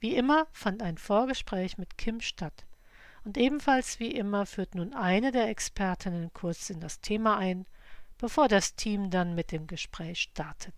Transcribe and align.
Wie 0.00 0.16
immer 0.16 0.46
fand 0.52 0.82
ein 0.82 0.96
Vorgespräch 0.96 1.76
mit 1.76 1.98
Kim 1.98 2.22
statt. 2.22 2.64
Und 3.22 3.36
ebenfalls 3.36 4.00
wie 4.00 4.10
immer 4.10 4.46
führt 4.46 4.74
nun 4.74 4.94
eine 4.94 5.30
der 5.30 5.48
Expertinnen 5.48 6.32
kurz 6.32 6.70
in 6.70 6.80
das 6.80 7.02
Thema 7.02 7.36
ein, 7.36 7.66
bevor 8.16 8.48
das 8.48 8.76
Team 8.76 9.10
dann 9.10 9.34
mit 9.34 9.52
dem 9.52 9.66
Gespräch 9.66 10.22
startet. 10.22 10.74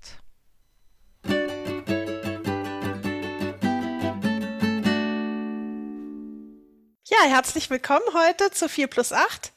Ja, 7.05 7.29
herzlich 7.29 7.71
willkommen 7.71 8.03
heute 8.15 8.51
zu 8.51 8.69
4 8.69 8.89
plus 8.89 9.13
8. 9.13 9.53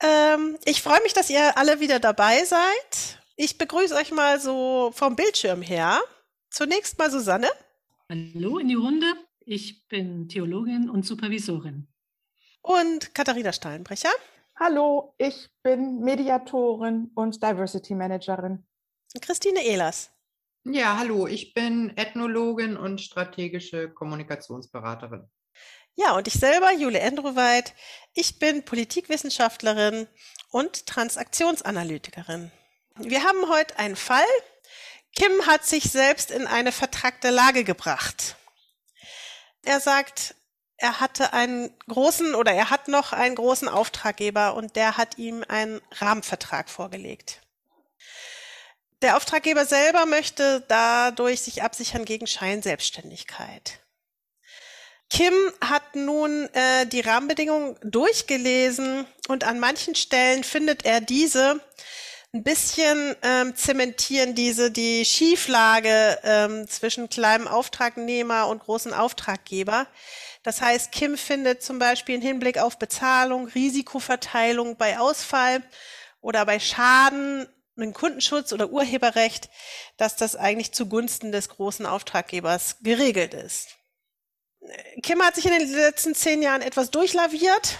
Ähm, 0.00 0.56
ich 0.64 0.80
freue 0.80 1.02
mich, 1.02 1.12
dass 1.12 1.28
ihr 1.28 1.58
alle 1.58 1.80
wieder 1.80 2.00
dabei 2.00 2.42
seid. 2.44 3.20
Ich 3.36 3.58
begrüße 3.58 3.94
euch 3.94 4.12
mal 4.12 4.40
so 4.40 4.92
vom 4.94 5.14
Bildschirm 5.14 5.60
her. 5.60 6.00
Zunächst 6.48 6.98
mal 6.98 7.10
Susanne. 7.10 7.50
Hallo 8.10 8.56
in 8.56 8.68
die 8.68 8.74
Runde. 8.74 9.06
Ich 9.40 9.86
bin 9.86 10.30
Theologin 10.30 10.88
und 10.88 11.04
Supervisorin. 11.04 11.88
Und 12.62 13.14
Katharina 13.14 13.52
Steinbrecher. 13.52 14.08
Hallo, 14.58 15.14
ich 15.18 15.50
bin 15.62 16.00
Mediatorin 16.00 17.10
und 17.14 17.42
Diversity 17.42 17.94
Managerin. 17.94 18.66
Christine 19.20 19.62
Ehlers. 19.62 20.10
Ja, 20.64 20.96
hallo, 20.96 21.26
ich 21.26 21.52
bin 21.52 21.94
Ethnologin 21.98 22.78
und 22.78 23.02
strategische 23.02 23.90
Kommunikationsberaterin. 23.90 25.28
Ja, 25.94 26.16
und 26.16 26.26
ich 26.28 26.34
selber, 26.34 26.72
Jule 26.72 27.00
Endroweit. 27.00 27.74
Ich 28.14 28.38
bin 28.38 28.64
Politikwissenschaftlerin 28.64 30.06
und 30.50 30.86
Transaktionsanalytikerin. 30.86 32.50
Wir 32.96 33.22
haben 33.24 33.50
heute 33.50 33.78
einen 33.78 33.96
Fall, 33.96 34.24
Kim 35.16 35.46
hat 35.46 35.64
sich 35.66 35.84
selbst 35.84 36.30
in 36.30 36.46
eine 36.46 36.72
vertragte 36.72 37.30
Lage 37.30 37.64
gebracht. 37.64 38.36
Er 39.62 39.80
sagt, 39.80 40.34
er 40.76 41.00
hatte 41.00 41.32
einen 41.32 41.76
großen 41.88 42.34
oder 42.34 42.52
er 42.52 42.70
hat 42.70 42.86
noch 42.88 43.12
einen 43.12 43.34
großen 43.34 43.68
Auftraggeber 43.68 44.54
und 44.54 44.76
der 44.76 44.96
hat 44.96 45.18
ihm 45.18 45.44
einen 45.48 45.80
Rahmenvertrag 45.92 46.70
vorgelegt. 46.70 47.40
Der 49.02 49.16
Auftraggeber 49.16 49.64
selber 49.64 50.06
möchte 50.06 50.64
dadurch 50.68 51.42
sich 51.42 51.62
absichern 51.62 52.04
gegen 52.04 52.26
Scheinselbstständigkeit. 52.26 53.80
Kim 55.10 55.34
hat 55.60 55.94
nun 55.94 56.48
äh, 56.52 56.86
die 56.86 57.00
Rahmenbedingungen 57.00 57.78
durchgelesen 57.82 59.06
und 59.28 59.44
an 59.44 59.58
manchen 59.58 59.94
Stellen 59.94 60.44
findet 60.44 60.84
er 60.84 61.00
diese 61.00 61.60
ein 62.32 62.42
bisschen 62.42 63.16
ähm, 63.22 63.56
zementieren 63.56 64.34
diese 64.34 64.70
die 64.70 65.04
Schieflage 65.04 66.18
ähm, 66.22 66.68
zwischen 66.68 67.08
kleinem 67.08 67.48
Auftragnehmer 67.48 68.48
und 68.48 68.62
großen 68.62 68.92
Auftraggeber. 68.92 69.86
Das 70.42 70.60
heißt, 70.60 70.92
Kim 70.92 71.16
findet 71.16 71.62
zum 71.62 71.78
Beispiel 71.78 72.16
im 72.16 72.20
Hinblick 72.20 72.58
auf 72.58 72.78
Bezahlung, 72.78 73.46
Risikoverteilung 73.48 74.76
bei 74.76 74.98
Ausfall 74.98 75.62
oder 76.20 76.44
bei 76.44 76.60
Schaden, 76.60 77.48
einen 77.76 77.94
Kundenschutz 77.94 78.52
oder 78.52 78.70
Urheberrecht, 78.70 79.48
dass 79.96 80.16
das 80.16 80.36
eigentlich 80.36 80.72
zugunsten 80.72 81.32
des 81.32 81.48
großen 81.48 81.86
Auftraggebers 81.86 82.76
geregelt 82.82 83.34
ist. 83.34 83.76
Kim 85.02 85.22
hat 85.22 85.36
sich 85.36 85.46
in 85.46 85.52
den 85.52 85.72
letzten 85.72 86.14
zehn 86.14 86.42
Jahren 86.42 86.60
etwas 86.60 86.90
durchlaviert 86.90 87.78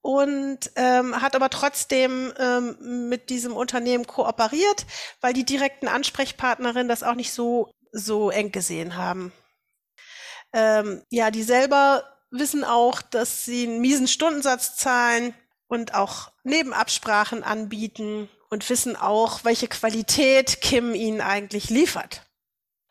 und 0.00 0.70
ähm, 0.76 1.20
hat 1.20 1.34
aber 1.34 1.50
trotzdem 1.50 2.32
ähm, 2.38 3.08
mit 3.08 3.30
diesem 3.30 3.54
Unternehmen 3.54 4.06
kooperiert, 4.06 4.86
weil 5.20 5.32
die 5.32 5.44
direkten 5.44 5.88
Ansprechpartnerinnen 5.88 6.88
das 6.88 7.02
auch 7.02 7.14
nicht 7.14 7.32
so 7.32 7.70
so 7.92 8.30
eng 8.30 8.52
gesehen 8.52 8.96
haben. 8.96 9.32
Ähm, 10.52 11.02
ja, 11.10 11.30
die 11.30 11.42
selber 11.42 12.04
wissen 12.30 12.64
auch, 12.64 13.02
dass 13.02 13.44
sie 13.44 13.66
einen 13.66 13.80
miesen 13.80 14.08
Stundensatz 14.08 14.76
zahlen 14.76 15.34
und 15.66 15.94
auch 15.94 16.32
Nebenabsprachen 16.44 17.42
anbieten 17.42 18.28
und 18.50 18.68
wissen 18.70 18.96
auch, 18.96 19.44
welche 19.44 19.68
Qualität 19.68 20.60
Kim 20.60 20.94
ihnen 20.94 21.20
eigentlich 21.20 21.70
liefert. 21.70 22.22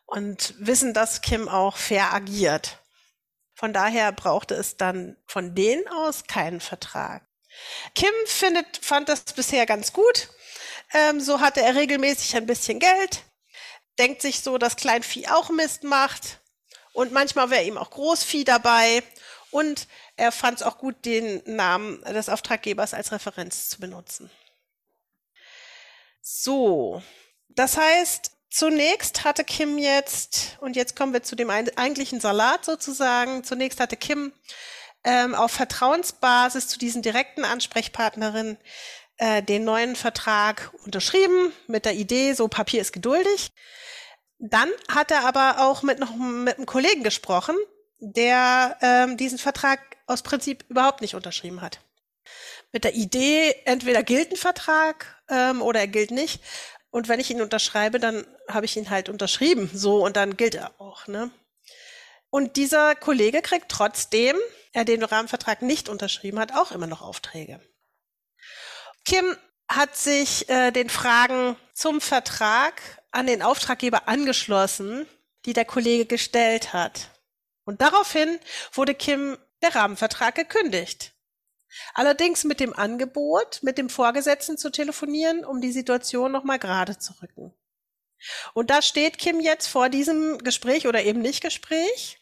Und 0.06 0.54
wissen, 0.58 0.94
dass 0.94 1.20
Kim 1.20 1.48
auch 1.48 1.76
fair 1.76 2.14
agiert. 2.14 2.78
Von 3.58 3.72
daher 3.72 4.12
brauchte 4.12 4.54
es 4.54 4.76
dann 4.76 5.16
von 5.26 5.56
denen 5.56 5.82
aus 5.88 6.28
keinen 6.28 6.60
Vertrag. 6.60 7.26
Kim 7.96 8.12
findet, 8.26 8.76
fand 8.76 9.08
das 9.08 9.24
bisher 9.24 9.66
ganz 9.66 9.92
gut. 9.92 10.28
Ähm, 10.92 11.20
so 11.20 11.40
hatte 11.40 11.60
er 11.60 11.74
regelmäßig 11.74 12.36
ein 12.36 12.46
bisschen 12.46 12.78
Geld, 12.78 13.24
denkt 13.98 14.22
sich 14.22 14.42
so, 14.42 14.58
dass 14.58 14.76
Kleinvieh 14.76 15.26
auch 15.26 15.50
Mist 15.50 15.82
macht 15.82 16.38
und 16.92 17.10
manchmal 17.10 17.50
wäre 17.50 17.64
ihm 17.64 17.78
auch 17.78 17.90
Großvieh 17.90 18.44
dabei 18.44 19.02
und 19.50 19.88
er 20.16 20.30
fand 20.30 20.60
es 20.60 20.62
auch 20.62 20.78
gut, 20.78 21.04
den 21.04 21.42
Namen 21.44 22.00
des 22.04 22.28
Auftraggebers 22.28 22.94
als 22.94 23.10
Referenz 23.10 23.70
zu 23.70 23.80
benutzen. 23.80 24.30
So, 26.20 27.02
das 27.48 27.76
heißt, 27.76 28.30
Zunächst 28.50 29.24
hatte 29.24 29.44
Kim 29.44 29.76
jetzt, 29.78 30.56
und 30.60 30.74
jetzt 30.74 30.96
kommen 30.96 31.12
wir 31.12 31.22
zu 31.22 31.36
dem 31.36 31.50
eigentlichen 31.50 32.20
Salat 32.20 32.64
sozusagen, 32.64 33.44
zunächst 33.44 33.78
hatte 33.78 33.96
Kim 33.96 34.32
ähm, 35.04 35.34
auf 35.34 35.52
Vertrauensbasis 35.52 36.68
zu 36.68 36.78
diesen 36.78 37.02
direkten 37.02 37.44
Ansprechpartnerinnen 37.44 38.58
äh, 39.18 39.42
den 39.42 39.64
neuen 39.64 39.96
Vertrag 39.96 40.72
unterschrieben 40.84 41.52
mit 41.66 41.84
der 41.84 41.94
Idee, 41.94 42.32
so 42.32 42.48
Papier 42.48 42.80
ist 42.80 42.92
geduldig. 42.92 43.52
Dann 44.38 44.70
hat 44.88 45.10
er 45.10 45.26
aber 45.26 45.66
auch 45.66 45.82
mit 45.82 45.98
noch 45.98 46.14
mit 46.14 46.56
einem 46.56 46.66
Kollegen 46.66 47.02
gesprochen, 47.02 47.56
der 47.98 48.78
ähm, 48.80 49.16
diesen 49.16 49.38
Vertrag 49.38 49.80
aus 50.06 50.22
Prinzip 50.22 50.64
überhaupt 50.68 51.00
nicht 51.00 51.14
unterschrieben 51.14 51.60
hat. 51.60 51.80
Mit 52.72 52.84
der 52.84 52.94
Idee, 52.94 53.54
entweder 53.64 54.02
gilt 54.02 54.30
ein 54.30 54.36
Vertrag 54.36 55.22
ähm, 55.28 55.62
oder 55.62 55.80
er 55.80 55.88
gilt 55.88 56.10
nicht. 56.10 56.40
Und 56.98 57.06
wenn 57.06 57.20
ich 57.20 57.30
ihn 57.30 57.40
unterschreibe, 57.40 58.00
dann 58.00 58.26
habe 58.48 58.66
ich 58.66 58.76
ihn 58.76 58.90
halt 58.90 59.08
unterschrieben. 59.08 59.70
So, 59.72 60.04
und 60.04 60.16
dann 60.16 60.36
gilt 60.36 60.56
er 60.56 60.80
auch. 60.80 61.06
Ne? 61.06 61.30
Und 62.28 62.56
dieser 62.56 62.96
Kollege 62.96 63.40
kriegt 63.40 63.68
trotzdem, 63.68 64.36
er 64.72 64.84
den 64.84 65.04
Rahmenvertrag 65.04 65.62
nicht 65.62 65.88
unterschrieben 65.88 66.40
hat, 66.40 66.52
auch 66.56 66.72
immer 66.72 66.88
noch 66.88 67.00
Aufträge. 67.00 67.60
Kim 69.04 69.36
hat 69.68 69.94
sich 69.94 70.48
äh, 70.48 70.72
den 70.72 70.90
Fragen 70.90 71.54
zum 71.72 72.00
Vertrag 72.00 72.82
an 73.12 73.28
den 73.28 73.42
Auftraggeber 73.42 74.08
angeschlossen, 74.08 75.06
die 75.44 75.52
der 75.52 75.66
Kollege 75.66 76.04
gestellt 76.04 76.72
hat. 76.72 77.10
Und 77.64 77.80
daraufhin 77.80 78.40
wurde 78.72 78.96
Kim 78.96 79.38
der 79.62 79.76
Rahmenvertrag 79.76 80.34
gekündigt. 80.34 81.12
Allerdings 81.94 82.44
mit 82.44 82.60
dem 82.60 82.72
Angebot, 82.74 83.60
mit 83.62 83.78
dem 83.78 83.90
Vorgesetzten 83.90 84.56
zu 84.58 84.70
telefonieren, 84.70 85.44
um 85.44 85.60
die 85.60 85.72
Situation 85.72 86.32
nochmal 86.32 86.58
gerade 86.58 86.98
zu 86.98 87.12
rücken. 87.22 87.52
Und 88.54 88.70
da 88.70 88.82
steht 88.82 89.18
Kim 89.18 89.40
jetzt 89.40 89.68
vor 89.68 89.88
diesem 89.88 90.38
Gespräch 90.38 90.86
oder 90.86 91.02
eben 91.02 91.20
nicht 91.20 91.42
Gespräch. 91.42 92.18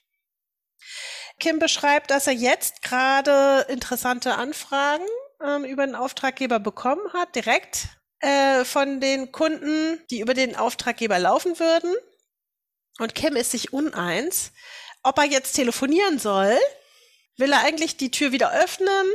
Kim 1.39 1.59
beschreibt, 1.59 2.11
dass 2.11 2.27
er 2.27 2.33
jetzt 2.33 2.83
gerade 2.83 3.67
interessante 3.69 4.37
Anfragen 4.37 5.07
ähm, 5.43 5.65
über 5.65 5.87
den 5.87 5.95
Auftraggeber 5.95 6.59
bekommen 6.59 7.13
hat, 7.13 7.35
direkt 7.35 7.89
äh, 8.21 8.65
von 8.65 9.01
den 9.01 9.33
Kunden, 9.33 10.01
die 10.11 10.21
über 10.21 10.35
den 10.35 10.57
Auftraggeber 10.57 11.19
laufen 11.19 11.59
würden. 11.59 11.95
Und 12.99 13.15
Kim 13.15 13.37
ist 13.37 13.51
sich 13.51 13.73
uneins, 13.73 14.53
ob 15.03 15.19
er 15.19 15.25
jetzt 15.25 15.53
telefonieren 15.53 16.19
soll. 16.19 16.59
Will 17.37 17.53
er 17.53 17.63
eigentlich 17.65 17.99
die 17.99 18.11
Tür 18.11 18.33
wieder 18.33 18.53
öffnen? 18.53 19.07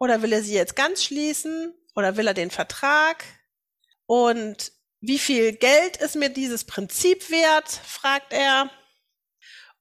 Oder 0.00 0.22
will 0.22 0.32
er 0.32 0.42
sie 0.42 0.54
jetzt 0.54 0.76
ganz 0.76 1.04
schließen? 1.04 1.74
Oder 1.94 2.16
will 2.16 2.26
er 2.26 2.34
den 2.34 2.50
Vertrag? 2.50 3.22
Und 4.06 4.72
wie 5.00 5.18
viel 5.18 5.52
Geld 5.52 5.98
ist 5.98 6.16
mir 6.16 6.30
dieses 6.30 6.64
Prinzip 6.64 7.30
wert? 7.30 7.68
fragt 7.68 8.32
er. 8.32 8.70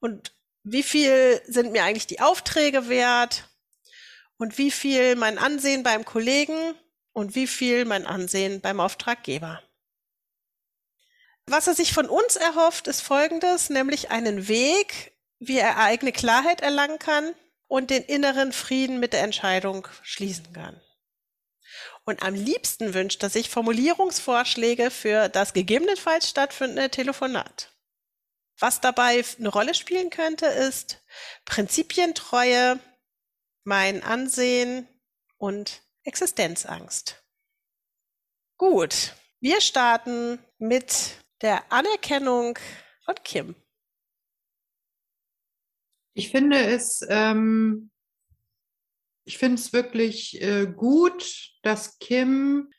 Und 0.01 0.35
wie 0.63 0.83
viel 0.83 1.41
sind 1.47 1.71
mir 1.71 1.83
eigentlich 1.83 2.05
die 2.05 2.19
Aufträge 2.19 2.89
wert? 2.89 3.49
Und 4.37 4.57
wie 4.57 4.71
viel 4.71 5.15
mein 5.15 5.37
Ansehen 5.37 5.83
beim 5.83 6.03
Kollegen 6.03 6.75
und 7.13 7.35
wie 7.35 7.47
viel 7.47 7.85
mein 7.85 8.05
Ansehen 8.05 8.59
beim 8.59 8.81
Auftraggeber? 8.81 9.63
Was 11.45 11.67
er 11.67 11.75
sich 11.75 11.93
von 11.93 12.07
uns 12.07 12.35
erhofft, 12.35 12.87
ist 12.87 13.01
Folgendes, 13.01 13.69
nämlich 13.69 14.11
einen 14.11 14.49
Weg, 14.49 15.13
wie 15.39 15.57
er 15.57 15.77
eigene 15.77 16.11
Klarheit 16.11 16.59
erlangen 16.59 16.99
kann 16.99 17.33
und 17.69 17.91
den 17.91 18.03
inneren 18.03 18.51
Frieden 18.51 18.99
mit 18.99 19.13
der 19.13 19.21
Entscheidung 19.21 19.87
schließen 20.01 20.51
kann. 20.51 20.81
Und 22.03 22.23
am 22.23 22.33
liebsten 22.33 22.93
wünscht 22.95 23.21
er 23.21 23.29
sich 23.29 23.49
Formulierungsvorschläge 23.49 24.89
für 24.89 25.29
das 25.29 25.53
gegebenenfalls 25.53 26.27
stattfindende 26.27 26.89
Telefonat. 26.89 27.71
Was 28.57 28.81
dabei 28.81 29.23
eine 29.37 29.49
Rolle 29.49 29.75
spielen 29.75 30.09
könnte, 30.09 30.47
ist 30.47 31.01
Prinzipientreue, 31.45 32.79
mein 33.63 34.03
Ansehen 34.03 34.87
und 35.37 35.83
Existenzangst. 36.03 37.23
Gut, 38.57 39.13
wir 39.39 39.61
starten 39.61 40.43
mit 40.57 41.17
der 41.41 41.71
Anerkennung 41.71 42.57
von 43.05 43.15
Kim. 43.23 43.55
Ich 46.19 46.31
finde 46.31 46.57
es, 46.57 47.01
ähm, 47.09 47.91
ich 49.23 49.37
finde 49.37 49.55
es 49.55 49.71
wirklich 49.71 50.41
äh, 50.41 50.65
gut, 50.65 51.53
dass 51.63 51.97
Kim 51.99 52.73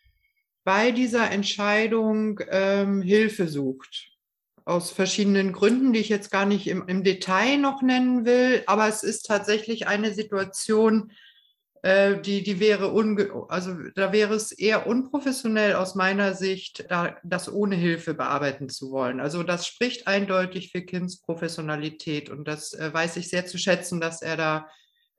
bei 0.63 0.91
dieser 0.91 1.31
Entscheidung 1.31 2.39
ähm, 2.51 3.01
Hilfe 3.01 3.49
sucht. 3.49 4.11
Aus 4.67 4.91
verschiedenen 4.91 5.55
Gründen, 5.55 5.95
die 5.95 6.01
ich 6.01 6.11
jetzt 6.11 6.31
gar 6.31 6.45
nicht 6.45 6.67
im, 6.67 6.87
im 6.87 7.03
Detail 7.03 7.57
noch 7.57 7.81
nennen 7.81 8.27
will. 8.27 8.63
Aber 8.67 8.87
es 8.89 9.03
ist 9.03 9.23
tatsächlich 9.23 9.87
eine 9.87 10.13
Situation, 10.13 11.11
die, 11.83 12.43
die 12.43 12.61
wäre 12.61 12.89
unge 12.89 13.31
also 13.49 13.75
da 13.95 14.13
wäre 14.13 14.35
es 14.35 14.53
eher 14.53 14.87
unprofessionell 14.87 15.75
aus 15.75 15.95
meiner 15.95 16.35
Sicht, 16.35 16.85
da, 16.91 17.17
das 17.25 17.51
ohne 17.51 17.75
Hilfe 17.75 18.13
bearbeiten 18.13 18.69
zu 18.69 18.91
wollen. 18.91 19.19
Also 19.19 19.43
das 19.43 19.67
spricht 19.67 20.07
eindeutig 20.07 20.73
für 20.73 20.83
Kims 20.83 21.23
Professionalität 21.23 22.29
und 22.29 22.47
das 22.47 22.75
äh, 22.75 22.93
weiß 22.93 23.17
ich 23.17 23.31
sehr 23.31 23.47
zu 23.47 23.57
schätzen, 23.57 24.01
dass 24.01 24.21
er 24.21 24.37
da 24.37 24.69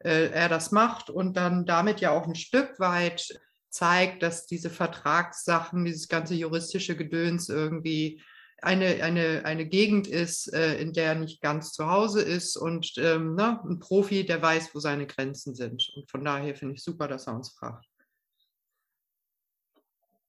äh, 0.04 0.30
er 0.32 0.50
das 0.50 0.72
macht 0.72 1.10
und 1.10 1.38
dann 1.38 1.66
damit 1.66 2.02
ja 2.02 2.12
auch 2.12 2.28
ein 2.28 2.36
Stück 2.36 2.80
weit 2.80 3.40
zeigt, 3.70 4.22
dass 4.22 4.46
diese 4.46 4.70
Vertragssachen, 4.70 5.86
dieses 5.86 6.08
ganze 6.08 6.36
juristische 6.36 6.96
Gedöns 6.96 7.50
irgendwie 7.50 8.22
eine, 8.62 9.04
eine, 9.04 9.44
eine 9.44 9.66
Gegend 9.66 10.08
ist, 10.08 10.54
äh, 10.54 10.80
in 10.80 10.94
der 10.94 11.06
er 11.06 11.16
nicht 11.16 11.42
ganz 11.42 11.74
zu 11.74 11.90
Hause 11.90 12.22
ist 12.22 12.56
und 12.56 12.94
ähm, 12.98 13.36
ne, 13.36 13.60
ein 13.64 13.80
Profi, 13.80 14.26
der 14.26 14.42
weiß, 14.42 14.74
wo 14.76 14.80
seine 14.80 15.08
Grenzen 15.08 15.56
sind. 15.56 15.92
Und 15.96 16.10
von 16.10 16.24
daher 16.24 16.56
finde 16.56 16.76
ich 16.76 16.84
super, 16.84 17.08
dass 17.08 17.28
er 17.28 17.36
uns 17.36 17.50
fragt. 17.50 17.86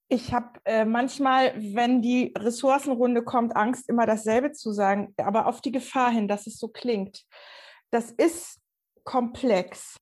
Ich 0.09 0.33
habe 0.33 0.59
äh, 0.65 0.85
manchmal, 0.85 1.53
wenn 1.73 2.01
die 2.01 2.33
Ressourcenrunde 2.37 3.23
kommt, 3.23 3.55
Angst, 3.55 3.87
immer 3.89 4.05
dasselbe 4.05 4.51
zu 4.51 4.71
sagen, 4.71 5.13
aber 5.17 5.47
auf 5.47 5.61
die 5.61 5.71
Gefahr 5.71 6.11
hin, 6.11 6.27
dass 6.27 6.45
es 6.45 6.57
so 6.57 6.67
klingt. 6.67 7.23
Das 7.89 8.11
ist 8.11 8.59
komplex. 9.03 9.97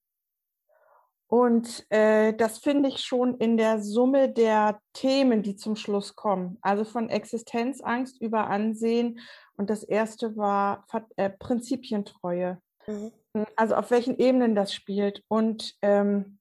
Und 1.31 1.86
äh, 1.89 2.33
das 2.33 2.57
finde 2.57 2.89
ich 2.89 2.98
schon 2.98 3.38
in 3.38 3.56
der 3.56 3.81
Summe 3.81 4.30
der 4.30 4.81
Themen, 4.92 5.44
die 5.44 5.56
zum 5.56 5.78
Schluss 5.78 6.18
kommen. 6.18 6.57
Also 6.62 6.83
von 6.83 7.07
Existenzangst 7.07 8.19
über 8.19 8.50
Ansehen. 8.50 9.22
Und 9.56 9.69
das 9.69 9.83
erste 9.83 10.36
war 10.36 10.86
äh, 11.16 11.30
Prinzipientreue. 11.30 12.62
Mhm. 12.86 13.13
Also 13.56 13.75
auf 13.75 13.92
welchen 13.92 14.18
Ebenen 14.18 14.56
das 14.56 14.74
spielt. 14.74 15.24
Und 15.30 15.78
ähm, 15.81 16.38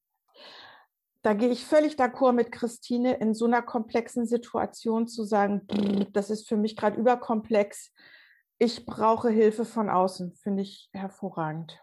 da 1.22 1.34
gehe 1.34 1.50
ich 1.50 1.64
völlig 1.64 1.94
d'accord 1.94 2.32
mit 2.32 2.50
Christine, 2.50 3.14
in 3.14 3.32
so 3.32 3.44
einer 3.44 3.62
komplexen 3.62 4.26
Situation 4.26 5.06
zu 5.06 5.22
sagen, 5.22 6.08
das 6.12 6.30
ist 6.30 6.48
für 6.48 6.56
mich 6.56 6.74
gerade 6.74 6.98
überkomplex. 6.98 7.92
Ich 8.58 8.86
brauche 8.86 9.30
Hilfe 9.30 9.64
von 9.64 9.88
außen, 9.88 10.34
finde 10.34 10.62
ich 10.62 10.90
hervorragend. 10.92 11.80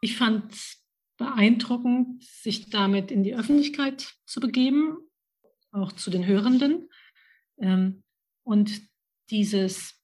Ich 0.00 0.16
fand 0.16 0.54
beeindruckend, 1.22 2.22
sich 2.22 2.70
damit 2.70 3.10
in 3.10 3.22
die 3.22 3.34
Öffentlichkeit 3.34 4.14
zu 4.26 4.40
begeben, 4.40 4.98
auch 5.70 5.92
zu 5.92 6.10
den 6.10 6.26
Hörenden. 6.26 6.88
Ähm, 7.60 8.02
und 8.44 8.82
dieses, 9.30 10.00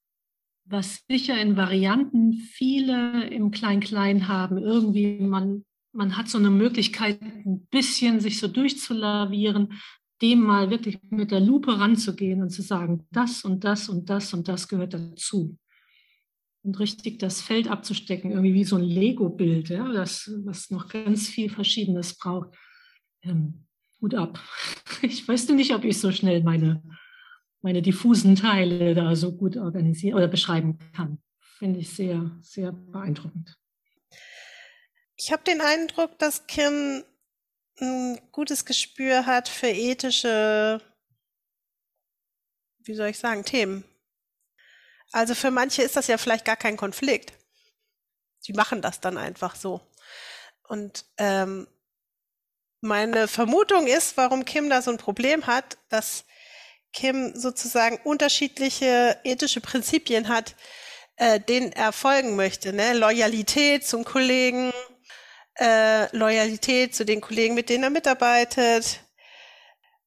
was 0.64 1.04
sicher 1.08 1.40
in 1.40 1.56
Varianten 1.56 2.32
viele 2.34 3.28
im 3.28 3.50
Klein-Klein 3.50 4.28
haben, 4.28 4.58
irgendwie 4.58 5.18
man, 5.20 5.64
man 5.92 6.16
hat 6.16 6.28
so 6.28 6.38
eine 6.38 6.50
Möglichkeit, 6.50 7.20
ein 7.20 7.66
bisschen 7.70 8.20
sich 8.20 8.38
so 8.38 8.48
durchzulavieren, 8.48 9.80
dem 10.22 10.40
mal 10.40 10.70
wirklich 10.70 10.98
mit 11.10 11.30
der 11.30 11.40
Lupe 11.40 11.78
ranzugehen 11.78 12.42
und 12.42 12.50
zu 12.50 12.62
sagen, 12.62 13.06
das 13.10 13.44
und 13.44 13.64
das 13.64 13.88
und 13.88 14.08
das 14.08 14.32
und 14.34 14.48
das 14.48 14.68
gehört 14.68 14.94
dazu 14.94 15.58
und 16.62 16.78
richtig 16.78 17.19
das 17.19 17.40
Feld 17.40 17.69
abzustecken, 17.69 18.32
irgendwie 18.32 18.55
wie 18.55 18.64
so 18.64 18.76
ein 18.76 18.84
Lego-Bild, 18.84 19.69
ja, 19.69 19.90
das, 19.93 20.31
was 20.44 20.70
noch 20.70 20.88
ganz 20.88 21.28
viel 21.28 21.50
Verschiedenes 21.50 22.16
braucht. 22.19 22.55
Ähm, 23.22 23.66
Hut 24.00 24.14
ab. 24.14 24.40
Ich 25.02 25.28
weiß 25.28 25.49
nicht, 25.50 25.72
ob 25.75 25.84
ich 25.84 26.00
so 26.00 26.10
schnell 26.10 26.43
meine, 26.43 26.82
meine 27.62 27.82
diffusen 27.82 28.34
Teile 28.34 28.96
da 28.96 29.14
so 29.14 29.37
gut 29.37 29.56
organisieren 29.56 30.16
oder 30.16 30.26
beschreiben 30.26 30.78
kann. 30.93 31.22
Finde 31.58 31.78
ich 31.78 31.90
sehr, 31.90 32.37
sehr 32.43 32.72
beeindruckend. 32.72 33.56
Ich 35.16 35.31
habe 35.31 35.44
den 35.44 35.61
Eindruck, 35.61 36.19
dass 36.19 36.49
Kim 36.49 37.04
ein 37.81 38.20
gutes 38.32 38.64
Gespür 38.64 39.26
hat 39.26 39.49
für 39.49 39.69
ethische, 39.69 40.81
wie 42.84 42.94
soll 42.94 43.08
ich 43.08 43.19
sagen, 43.19 43.44
Themen. 43.44 43.84
Also 45.12 45.34
für 45.34 45.50
manche 45.50 45.82
ist 45.82 45.96
das 45.96 46.06
ja 46.06 46.19
vielleicht 46.19 46.44
gar 46.44 46.56
kein 46.56 46.76
Konflikt. 46.76 47.32
Sie 48.40 48.52
machen 48.52 48.82
das 48.82 49.00
dann 49.00 49.19
einfach 49.19 49.56
so. 49.56 49.81
Und 50.69 51.05
ähm, 51.16 51.66
meine 52.81 53.26
Vermutung 53.26 53.87
ist, 53.87 54.16
warum 54.16 54.44
Kim 54.44 54.70
da 54.70 54.82
so 54.82 54.90
ein 54.90 54.99
Problem 54.99 55.46
hat, 55.46 55.78
dass 55.88 56.25
Kim 56.93 57.34
sozusagen 57.34 57.99
unterschiedliche 58.05 59.19
ethische 59.25 59.60
Prinzipien 59.60 60.28
hat, 60.28 60.55
äh, 61.16 61.40
denen 61.40 61.72
er 61.72 61.93
folgen 61.93 62.37
möchte. 62.37 62.72
Ne? 62.72 62.94
Loyalität 62.94 63.87
zum 63.87 64.04
Kollegen, 64.04 64.72
äh, 65.58 66.14
Loyalität 66.16 66.94
zu 66.94 67.04
den 67.04 67.20
Kollegen, 67.20 67.54
mit 67.54 67.69
denen 67.69 67.84
er 67.84 67.90
mitarbeitet, 67.90 69.00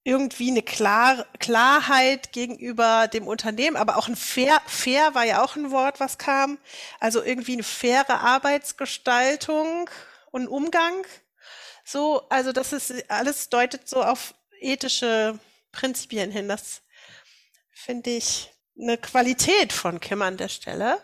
irgendwie 0.03 0.49
eine 0.49 0.64
Klar 0.64 1.25
Klarheit 1.40 2.31
gegenüber 2.31 3.07
dem 3.07 3.28
Unternehmen, 3.28 3.78
aber 3.78 3.97
auch 3.97 4.07
ein 4.07 4.16
fair, 4.16 4.59
fair 4.66 5.14
war 5.14 5.25
ja 5.25 5.44
auch 5.44 5.56
ein 5.56 5.71
Wort, 5.71 5.99
was 5.99 6.18
kam. 6.18 6.57
Also 6.99 7.21
irgendwie 7.23 7.54
eine 7.54 7.64
faire 7.64 8.21
Arbeitsgestaltung 8.21 9.90
und 10.31 10.47
Umgang. 10.47 11.06
So, 11.83 12.28
also 12.30 12.52
das 12.52 12.73
ist 12.73 13.09
alles 13.11 13.49
deutet 13.49 13.87
so 13.87 14.04
auf 14.04 14.33
ethische 14.59 15.37
Prinzipien 15.71 16.31
hin. 16.31 16.47
Das 16.47 16.81
finde 17.71 18.11
ich 18.11 18.52
eine 18.80 18.97
Qualität 18.97 19.71
von 19.73 19.99
Kim 19.99 20.21
an 20.21 20.37
der 20.37 20.49
Stelle. 20.49 20.99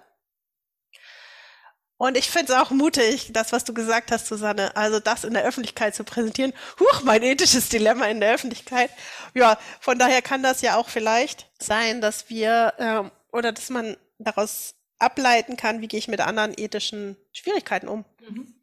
Und 1.98 2.16
ich 2.16 2.30
finde 2.30 2.54
es 2.54 2.60
auch 2.60 2.70
mutig, 2.70 3.32
das, 3.34 3.52
was 3.52 3.64
du 3.64 3.74
gesagt 3.74 4.12
hast, 4.12 4.28
Susanne, 4.28 4.76
also 4.76 5.00
das 5.00 5.24
in 5.24 5.34
der 5.34 5.44
Öffentlichkeit 5.44 5.96
zu 5.96 6.04
präsentieren. 6.04 6.54
Huch, 6.80 7.02
mein 7.04 7.24
ethisches 7.24 7.70
Dilemma 7.70 8.06
in 8.06 8.20
der 8.20 8.36
Öffentlichkeit. 8.36 8.92
Ja, 9.34 9.58
von 9.80 9.98
daher 9.98 10.22
kann 10.22 10.44
das 10.44 10.62
ja 10.62 10.78
auch 10.78 10.90
vielleicht 10.90 11.50
sein, 11.60 12.00
dass 12.00 12.30
wir 12.30 12.74
ähm, 12.78 13.12
oder 13.32 13.52
dass 13.52 13.72
man 13.72 13.98
daraus 14.20 14.76
ableiten 15.00 15.58
kann, 15.58 15.82
wie 15.82 15.88
gehe 15.88 16.00
ich 16.00 16.08
mit 16.08 16.22
anderen 16.22 16.54
ethischen 16.56 17.18
Schwierigkeiten 17.34 17.88
um. 17.88 18.06
Mhm. 18.28 18.54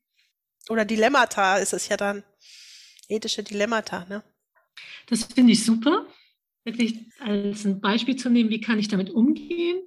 Oder 0.69 0.85
Dilemmata 0.85 1.59
ist 1.59 1.73
es 1.73 1.89
ja 1.89 1.97
dann. 1.97 2.23
Ethische 3.09 3.43
Dilemmata, 3.43 4.07
ne? 4.09 4.23
Das 5.07 5.25
finde 5.25 5.53
ich 5.53 5.65
super, 5.65 6.07
wirklich 6.65 6.99
als 7.21 7.65
ein 7.65 7.81
Beispiel 7.81 8.17
zu 8.17 8.31
nehmen, 8.31 8.49
wie 8.49 8.61
kann 8.61 8.79
ich 8.79 8.89
damit 8.89 9.11
umgehen 9.11 9.83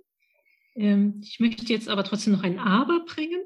ich 0.77 1.39
möchte 1.39 1.65
jetzt 1.65 1.89
aber 1.89 2.03
trotzdem 2.03 2.33
noch 2.33 2.43
ein 2.43 2.59
Aber 2.59 3.03
bringen. 3.05 3.41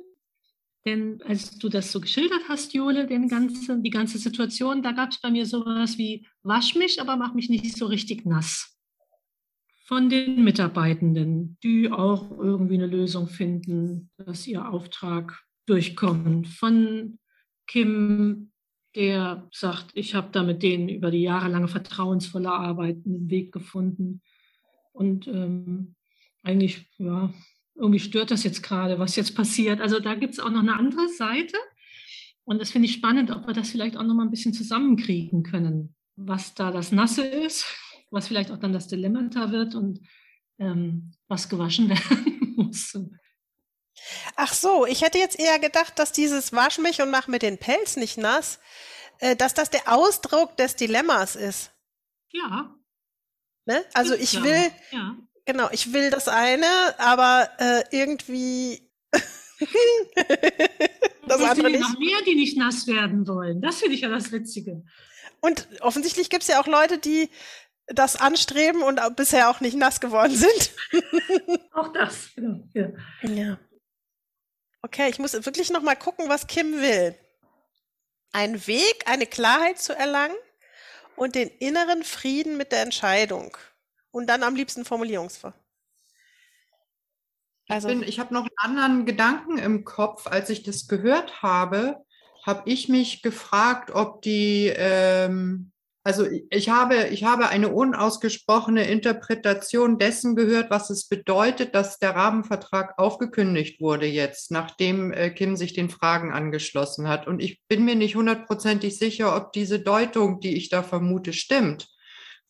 Denn 0.86 1.22
als 1.24 1.58
du 1.58 1.70
das 1.70 1.92
so 1.92 2.02
geschildert 2.02 2.42
hast, 2.50 2.74
Jule, 2.74 3.06
den 3.06 3.28
ganzen, 3.28 3.84
die 3.84 3.90
ganze 3.90 4.18
Situation, 4.18 4.82
da 4.82 4.92
gab 4.92 5.12
es 5.12 5.22
bei 5.22 5.30
mir 5.30 5.46
sowas 5.46 5.98
wie, 5.98 6.26
wasch 6.44 6.76
mich, 6.76 7.00
aber 7.00 7.16
mach 7.18 7.34
mich 7.34 7.50
nicht 7.50 7.78
so 7.78 7.86
richtig 7.86 8.26
nass. 8.26 8.76
Von 9.86 10.10
den 10.10 10.44
Mitarbeitenden, 10.44 11.58
die 11.64 11.92
auch 11.92 12.32
irgendwie 12.32 12.76
eine 12.76 12.88
Lösung 12.88 13.28
finden, 13.28 14.10
dass 14.18 14.48
ihr 14.48 14.68
Auftrag 14.68 15.44
durchkommt. 15.68 16.48
Von 16.48 17.20
Kim, 17.68 18.52
der 18.96 19.48
sagt, 19.54 19.92
ich 19.94 20.16
habe 20.16 20.30
da 20.32 20.44
mit 20.44 20.64
denen 20.64 20.90
über 20.90 21.12
die 21.12 21.22
jahrelange 21.22 21.68
vertrauensvolle 21.68 22.52
Arbeit 22.52 22.98
einen 23.06 23.30
Weg 23.30 23.52
gefunden. 23.52 24.22
Und 24.94 25.28
ähm, 25.28 25.96
eigentlich, 26.44 26.90
ja, 26.98 27.34
irgendwie 27.76 28.00
stört 28.00 28.32
das 28.32 28.44
jetzt 28.44 28.64
gerade, 28.64 29.00
was 29.00 29.16
jetzt 29.16 29.36
passiert. 29.36 29.82
Also 29.82 30.00
da 30.00 30.16
gibt 30.16 30.34
es 30.34 30.40
auch 30.40 30.50
noch 30.50 30.60
eine 30.60 30.78
andere 30.78 31.08
Seite. 31.10 31.58
Und 32.44 32.60
das 32.60 32.72
finde 32.72 32.88
ich 32.88 32.94
spannend, 32.94 33.32
ob 33.32 33.48
wir 33.48 33.54
das 33.54 33.70
vielleicht 33.70 33.98
auch 33.98 34.04
noch 34.04 34.14
mal 34.14 34.24
ein 34.24 34.32
bisschen 34.32 34.54
zusammenkriegen 34.54 35.44
können, 35.44 35.96
was 36.16 36.54
da 36.54 36.72
das 36.72 36.92
Nasse 36.92 37.26
ist 37.26 37.66
was 38.12 38.28
vielleicht 38.28 38.52
auch 38.52 38.58
dann 38.58 38.74
das 38.74 38.88
Dilemmata 38.88 39.52
wird 39.52 39.74
und 39.74 40.06
ähm, 40.60 41.14
was 41.28 41.50
gewaschen 41.50 41.90
werden 41.90 42.54
muss. 42.56 42.96
Ach 44.36 44.54
so, 44.54 44.86
ich 44.86 45.02
hätte 45.02 45.18
jetzt 45.18 45.40
eher 45.40 45.60
gedacht, 45.60 45.98
dass 45.98 46.12
dieses 46.12 46.54
Wasch 46.54 46.78
mich 46.78 47.02
und 47.02 47.10
mach 47.10 47.28
mir 47.28 47.40
den 47.40 47.58
Pelz 47.58 47.96
nicht 47.96 48.18
nass, 48.18 48.60
äh, 49.20 49.36
dass 49.36 49.54
das 49.54 49.70
der 49.70 49.92
Ausdruck 49.92 50.58
des 50.58 50.76
Dilemmas 50.76 51.36
ist. 51.36 51.72
Ja. 52.32 52.76
Ne? 53.66 53.84
Also 53.94 54.14
ich 54.14 54.42
will, 54.42 54.72
ja. 54.92 55.16
Genau, 55.51 55.70
ich 55.72 55.93
will 55.93 56.10
das 56.10 56.27
eine, 56.27 56.65
aber 56.98 57.50
äh, 57.60 57.84
irgendwie 57.91 58.89
das 61.27 61.41
andere 61.41 61.70
nicht. 61.70 61.81
noch 61.81 62.00
mehr, 62.00 62.22
die 62.25 62.36
nicht 62.36 62.58
nass 62.58 62.88
werden 62.88 63.27
wollen. 63.27 63.62
Das 63.62 63.79
finde 63.79 63.96
ich 63.96 64.01
ja 64.01 64.10
das 64.10 64.31
Witzige. 64.31 64.84
Und 65.41 65.67
offensichtlich 65.81 66.29
gibt 66.29 66.43
es 66.43 66.48
ja 66.48 66.62
auch 66.62 66.67
Leute, 66.67 66.98
die 66.98 67.29
das 67.88 68.15
anstreben 68.15 68.81
und 68.84 69.01
bisher 69.15 69.50
auch 69.50 69.60
nicht 69.60 69.75
nass 69.75 70.00
geworden 70.00 70.36
sind. 70.36 70.72
auch 71.74 71.91
das, 71.91 72.29
genau. 72.36 72.63
Ja. 72.74 72.89
ja. 73.24 73.60
Okay, 74.81 75.10
ich 75.10 75.20
muss 75.20 75.34
wirklich 75.34 75.70
noch 75.72 75.81
mal 75.81 75.96
gucken, 75.96 76.29
was 76.29 76.48
Kim 76.48 76.79
will. 76.79 77.15
Ein 78.31 78.65
Weg, 78.67 79.03
eine 79.05 79.27
Klarheit 79.27 79.79
zu 79.79 79.93
erlangen 79.93 80.38
und 81.17 81.36
den 81.36 81.50
inneren 81.50 82.03
Frieden 82.03 82.55
mit 82.55 82.72
der 82.72 82.84
Entscheidung. 82.84 83.58
Und 84.12 84.27
dann 84.27 84.44
am 84.44 84.56
liebsten 84.56 84.86
Formulierungsver. 84.86 85.53
Also, 87.68 87.89
ich, 87.89 88.01
ich 88.01 88.20
habe 88.20 88.34
noch 88.34 88.48
einen 88.58 88.77
anderen 88.80 89.06
Gedanken 89.06 89.58
im 89.58 89.86
Kopf. 89.86 90.27
Als 90.27 90.50
ich 90.50 90.63
das 90.63 90.88
gehört 90.88 91.41
habe, 91.41 91.98
habe 92.46 92.63
ich 92.65 92.89
mich 92.89 93.22
gefragt, 93.22 93.91
ob 93.91 94.22
die 94.22 94.74
ähm, 94.75 95.72
also 96.03 96.25
ich 96.50 96.70
habe, 96.70 97.10
ich 97.12 97.24
habe 97.24 97.50
eine 97.50 97.70
unausgesprochene 97.70 98.88
Interpretation 98.89 100.00
dessen 100.00 100.36
gehört, 100.36 100.72
was 100.72 100.89
es 100.89 101.08
bedeutet, 101.08 101.75
dass 101.75 102.00
der 102.00 102.15
Rahmenvertrag 102.15 102.98
aufgekündigt 102.98 103.80
wurde 103.82 104.08
jetzt, 104.08 104.50
nachdem 104.50 105.13
äh, 105.13 105.30
Kim 105.30 105.56
sich 105.56 105.74
den 105.74 105.91
Fragen 105.91 106.34
angeschlossen 106.34 107.08
hat. 107.08 107.27
Und 107.27 107.39
ich 107.39 107.62
bin 107.68 107.86
mir 107.86 107.96
nicht 107.96 108.15
hundertprozentig 108.15 108.98
sicher, 108.98 109.36
ob 109.36 109.53
diese 109.53 109.80
Deutung, 109.80 110.39
die 110.39 110.56
ich 110.56 110.70
da 110.70 110.82
vermute, 110.82 111.34
stimmt. 111.34 111.88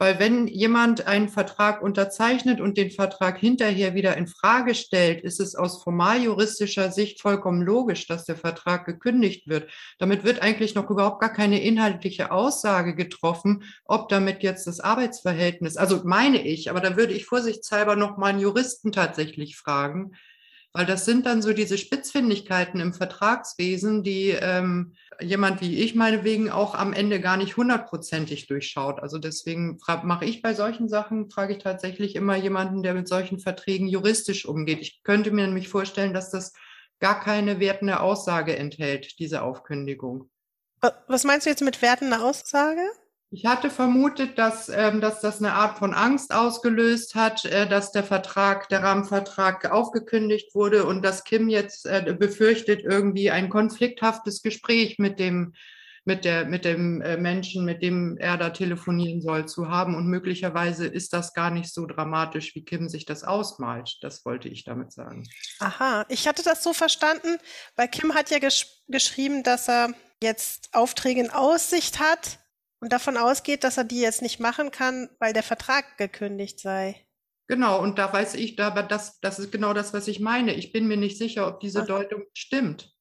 Weil 0.01 0.17
wenn 0.17 0.47
jemand 0.47 1.05
einen 1.05 1.29
Vertrag 1.29 1.83
unterzeichnet 1.83 2.59
und 2.59 2.75
den 2.75 2.89
Vertrag 2.89 3.37
hinterher 3.37 3.93
wieder 3.93 4.17
in 4.17 4.25
Frage 4.25 4.73
stellt, 4.73 5.21
ist 5.21 5.39
es 5.39 5.53
aus 5.53 5.83
formaljuristischer 5.83 6.91
Sicht 6.91 7.21
vollkommen 7.21 7.61
logisch, 7.61 8.07
dass 8.07 8.25
der 8.25 8.35
Vertrag 8.35 8.85
gekündigt 8.85 9.47
wird. 9.47 9.69
Damit 9.99 10.23
wird 10.23 10.41
eigentlich 10.41 10.73
noch 10.73 10.89
überhaupt 10.89 11.19
gar 11.19 11.31
keine 11.31 11.61
inhaltliche 11.61 12.31
Aussage 12.31 12.95
getroffen, 12.95 13.63
ob 13.85 14.09
damit 14.09 14.41
jetzt 14.41 14.65
das 14.65 14.79
Arbeitsverhältnis, 14.79 15.77
also 15.77 16.01
meine 16.03 16.41
ich, 16.41 16.71
aber 16.71 16.79
da 16.79 16.97
würde 16.97 17.13
ich 17.13 17.27
vorsichtshalber 17.27 17.95
noch 17.95 18.17
mal 18.17 18.29
einen 18.29 18.39
Juristen 18.39 18.91
tatsächlich 18.91 19.55
fragen, 19.55 20.13
weil 20.73 20.85
das 20.85 21.05
sind 21.05 21.25
dann 21.25 21.41
so 21.41 21.53
diese 21.53 21.77
Spitzfindigkeiten 21.77 22.79
im 22.79 22.93
Vertragswesen, 22.93 24.03
die 24.03 24.29
ähm, 24.29 24.93
jemand 25.19 25.61
wie 25.61 25.83
ich 25.83 25.95
meinetwegen 25.95 26.49
auch 26.49 26.75
am 26.75 26.93
Ende 26.93 27.19
gar 27.19 27.37
nicht 27.37 27.57
hundertprozentig 27.57 28.47
durchschaut. 28.47 28.99
Also 29.01 29.17
deswegen 29.17 29.79
mache 30.03 30.25
ich 30.25 30.41
bei 30.41 30.53
solchen 30.53 30.87
Sachen, 30.87 31.29
frage 31.29 31.53
ich 31.53 31.63
tatsächlich 31.63 32.15
immer 32.15 32.35
jemanden, 32.35 32.83
der 32.83 32.93
mit 32.93 33.07
solchen 33.07 33.39
Verträgen 33.39 33.87
juristisch 33.87 34.45
umgeht. 34.45 34.79
Ich 34.79 35.03
könnte 35.03 35.31
mir 35.31 35.45
nämlich 35.45 35.67
vorstellen, 35.67 36.13
dass 36.13 36.31
das 36.31 36.53
gar 36.99 37.19
keine 37.19 37.59
wertende 37.59 37.99
Aussage 37.99 38.55
enthält, 38.55 39.19
diese 39.19 39.41
Aufkündigung. 39.41 40.29
Was 41.07 41.25
meinst 41.25 41.45
du 41.45 41.49
jetzt 41.49 41.61
mit 41.61 41.81
wertender 41.81 42.23
Aussage? 42.23 42.81
Ich 43.33 43.45
hatte 43.45 43.69
vermutet, 43.69 44.37
dass, 44.37 44.67
ähm, 44.67 44.99
dass 44.99 45.21
das 45.21 45.39
eine 45.39 45.53
Art 45.53 45.79
von 45.79 45.93
Angst 45.93 46.33
ausgelöst 46.33 47.15
hat, 47.15 47.45
äh, 47.45 47.65
dass 47.65 47.93
der 47.93 48.03
Vertrag, 48.03 48.67
der 48.67 48.83
Rahmenvertrag 48.83 49.71
aufgekündigt 49.71 50.53
wurde 50.53 50.85
und 50.85 51.01
dass 51.01 51.23
Kim 51.23 51.47
jetzt 51.47 51.85
äh, 51.85 52.13
befürchtet, 52.19 52.81
irgendwie 52.83 53.31
ein 53.31 53.47
konflikthaftes 53.47 54.41
Gespräch 54.41 54.99
mit 54.99 55.17
dem, 55.17 55.53
mit 56.03 56.25
der, 56.25 56.43
mit 56.43 56.65
dem 56.65 56.99
äh, 56.99 57.15
Menschen, 57.15 57.63
mit 57.63 57.81
dem 57.81 58.17
er 58.17 58.35
da 58.35 58.49
telefonieren 58.49 59.21
soll, 59.21 59.45
zu 59.45 59.69
haben. 59.69 59.95
Und 59.95 60.07
möglicherweise 60.07 60.85
ist 60.85 61.13
das 61.13 61.33
gar 61.33 61.51
nicht 61.51 61.73
so 61.73 61.85
dramatisch, 61.85 62.53
wie 62.53 62.65
Kim 62.65 62.89
sich 62.89 63.05
das 63.05 63.23
ausmalt. 63.23 63.97
Das 64.01 64.25
wollte 64.25 64.49
ich 64.49 64.65
damit 64.65 64.91
sagen. 64.91 65.23
Aha, 65.59 66.05
ich 66.09 66.27
hatte 66.27 66.43
das 66.43 66.63
so 66.63 66.73
verstanden, 66.73 67.37
weil 67.77 67.87
Kim 67.87 68.13
hat 68.13 68.29
ja 68.29 68.39
gesch 68.39 68.67
geschrieben, 68.89 69.43
dass 69.43 69.69
er 69.69 69.93
jetzt 70.21 70.67
Aufträge 70.73 71.21
in 71.21 71.29
Aussicht 71.29 72.01
hat 72.01 72.41
und 72.81 72.91
davon 72.91 73.15
ausgeht, 73.15 73.63
dass 73.63 73.77
er 73.77 73.83
die 73.83 74.01
jetzt 74.01 74.21
nicht 74.21 74.39
machen 74.39 74.71
kann, 74.71 75.09
weil 75.19 75.33
der 75.33 75.43
Vertrag 75.43 75.97
gekündigt 75.97 76.59
sei. 76.59 77.05
Genau, 77.47 77.81
und 77.81 77.99
da 77.99 78.11
weiß 78.11 78.35
ich, 78.35 78.59
aber 78.61 78.83
das, 78.83 79.19
das 79.19 79.39
ist 79.39 79.51
genau 79.51 79.73
das, 79.73 79.93
was 79.93 80.07
ich 80.07 80.19
meine. 80.19 80.53
Ich 80.53 80.71
bin 80.71 80.87
mir 80.87 80.97
nicht 80.97 81.17
sicher, 81.17 81.47
ob 81.47 81.59
diese 81.59 81.81
Ach. 81.83 81.87
Deutung 81.87 82.23
stimmt. 82.33 82.93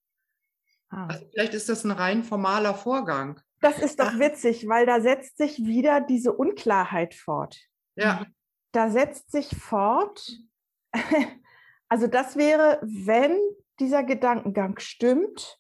Ah. 0.91 1.07
Also 1.07 1.27
vielleicht 1.33 1.55
ist 1.55 1.69
das 1.69 1.85
ein 1.85 1.93
rein 1.93 2.25
formaler 2.25 2.75
Vorgang. 2.75 3.41
Das 3.61 3.79
ist 3.79 4.01
doch 4.01 4.13
Ach. 4.15 4.19
witzig, 4.19 4.69
weil 4.69 4.87
da 4.87 5.01
setzt 5.01 5.39
sich 5.39 5.59
wieder 5.59 6.01
diese 6.01 6.33
Unklarheit 6.33 7.15
fort. 7.15 7.57
Ja. 7.97 8.27
Da 8.73 8.91
setzt 8.91 9.31
sich 9.31 9.49
fort, 9.57 10.21
also 11.89 12.07
das 12.07 12.37
wäre, 12.37 12.81
wenn 12.83 13.39
dieser 13.79 14.03
Gedankengang 14.03 14.79
stimmt, 14.79 15.60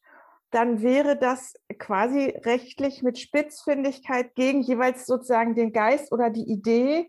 dann 0.51 0.83
wäre 0.83 1.17
das 1.17 1.55
quasi 1.79 2.35
rechtlich 2.45 3.03
mit 3.03 3.19
Spitzfindigkeit 3.19 4.35
gegen 4.35 4.63
jeweils 4.63 5.07
sozusagen 5.07 5.55
den 5.55 5.73
Geist 5.73 6.13
oder 6.13 6.31
die 6.31 6.51
Idee 6.51 7.09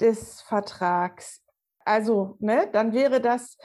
des 0.00 0.40
Vertrags. 0.42 1.42
Also, 1.84 2.36
ne, 2.40 2.68
dann 2.72 2.92
wäre 2.92 3.20
das, 3.20 3.56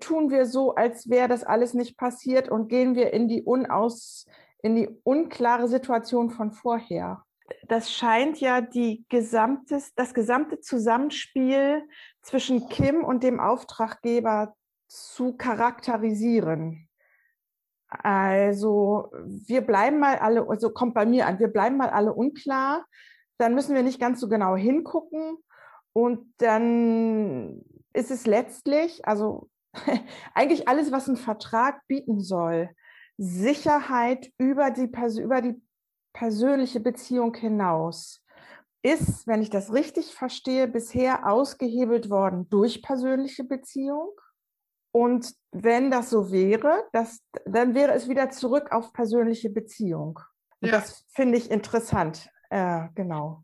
tun 0.00 0.30
wir 0.30 0.46
so, 0.46 0.74
als 0.74 1.10
wäre 1.10 1.28
das 1.28 1.42
alles 1.42 1.74
nicht 1.74 1.98
passiert 1.98 2.48
und 2.48 2.68
gehen 2.68 2.94
wir 2.94 3.12
in 3.12 3.26
die 3.26 3.42
unaus, 3.42 4.26
in 4.62 4.76
die 4.76 4.88
unklare 5.02 5.66
Situation 5.66 6.30
von 6.30 6.52
vorher. 6.52 7.24
Das 7.68 7.92
scheint 7.92 8.40
ja 8.40 8.60
die 8.60 9.04
gesamtes, 9.08 9.92
das 9.94 10.14
gesamte 10.14 10.60
Zusammenspiel 10.60 11.82
zwischen 12.22 12.68
Kim 12.68 13.04
und 13.04 13.22
dem 13.22 13.40
Auftraggeber 13.40 14.54
zu 14.86 15.36
charakterisieren. 15.36 16.88
Also 18.02 19.10
wir 19.24 19.60
bleiben 19.60 19.98
mal 19.98 20.16
alle, 20.18 20.48
also 20.48 20.70
kommt 20.70 20.94
bei 20.94 21.06
mir 21.06 21.26
an, 21.26 21.38
wir 21.38 21.48
bleiben 21.48 21.76
mal 21.76 21.90
alle 21.90 22.12
unklar, 22.12 22.84
dann 23.38 23.54
müssen 23.54 23.74
wir 23.74 23.82
nicht 23.82 24.00
ganz 24.00 24.20
so 24.20 24.28
genau 24.28 24.56
hingucken 24.56 25.38
und 25.92 26.32
dann 26.38 27.62
ist 27.92 28.10
es 28.10 28.26
letztlich, 28.26 29.06
also 29.06 29.48
eigentlich 30.34 30.68
alles, 30.68 30.92
was 30.92 31.08
ein 31.08 31.16
Vertrag 31.16 31.80
bieten 31.86 32.20
soll, 32.20 32.70
Sicherheit 33.16 34.32
über 34.38 34.70
die, 34.70 34.90
über 35.20 35.40
die 35.40 35.60
persönliche 36.12 36.80
Beziehung 36.80 37.34
hinaus, 37.34 38.24
ist, 38.82 39.26
wenn 39.26 39.40
ich 39.40 39.50
das 39.50 39.72
richtig 39.72 40.14
verstehe, 40.14 40.68
bisher 40.68 41.26
ausgehebelt 41.26 42.10
worden 42.10 42.48
durch 42.50 42.82
persönliche 42.82 43.44
Beziehung. 43.44 44.10
Und 44.96 45.34
wenn 45.50 45.90
das 45.90 46.10
so 46.10 46.30
wäre, 46.30 46.84
das, 46.92 47.18
dann 47.46 47.74
wäre 47.74 47.92
es 47.94 48.08
wieder 48.08 48.30
zurück 48.30 48.70
auf 48.70 48.92
persönliche 48.92 49.50
Beziehung. 49.50 50.20
Ja. 50.60 50.70
das 50.70 51.04
finde 51.08 51.36
ich 51.36 51.50
interessant. 51.50 52.30
Äh, 52.48 52.86
genau. 52.94 53.42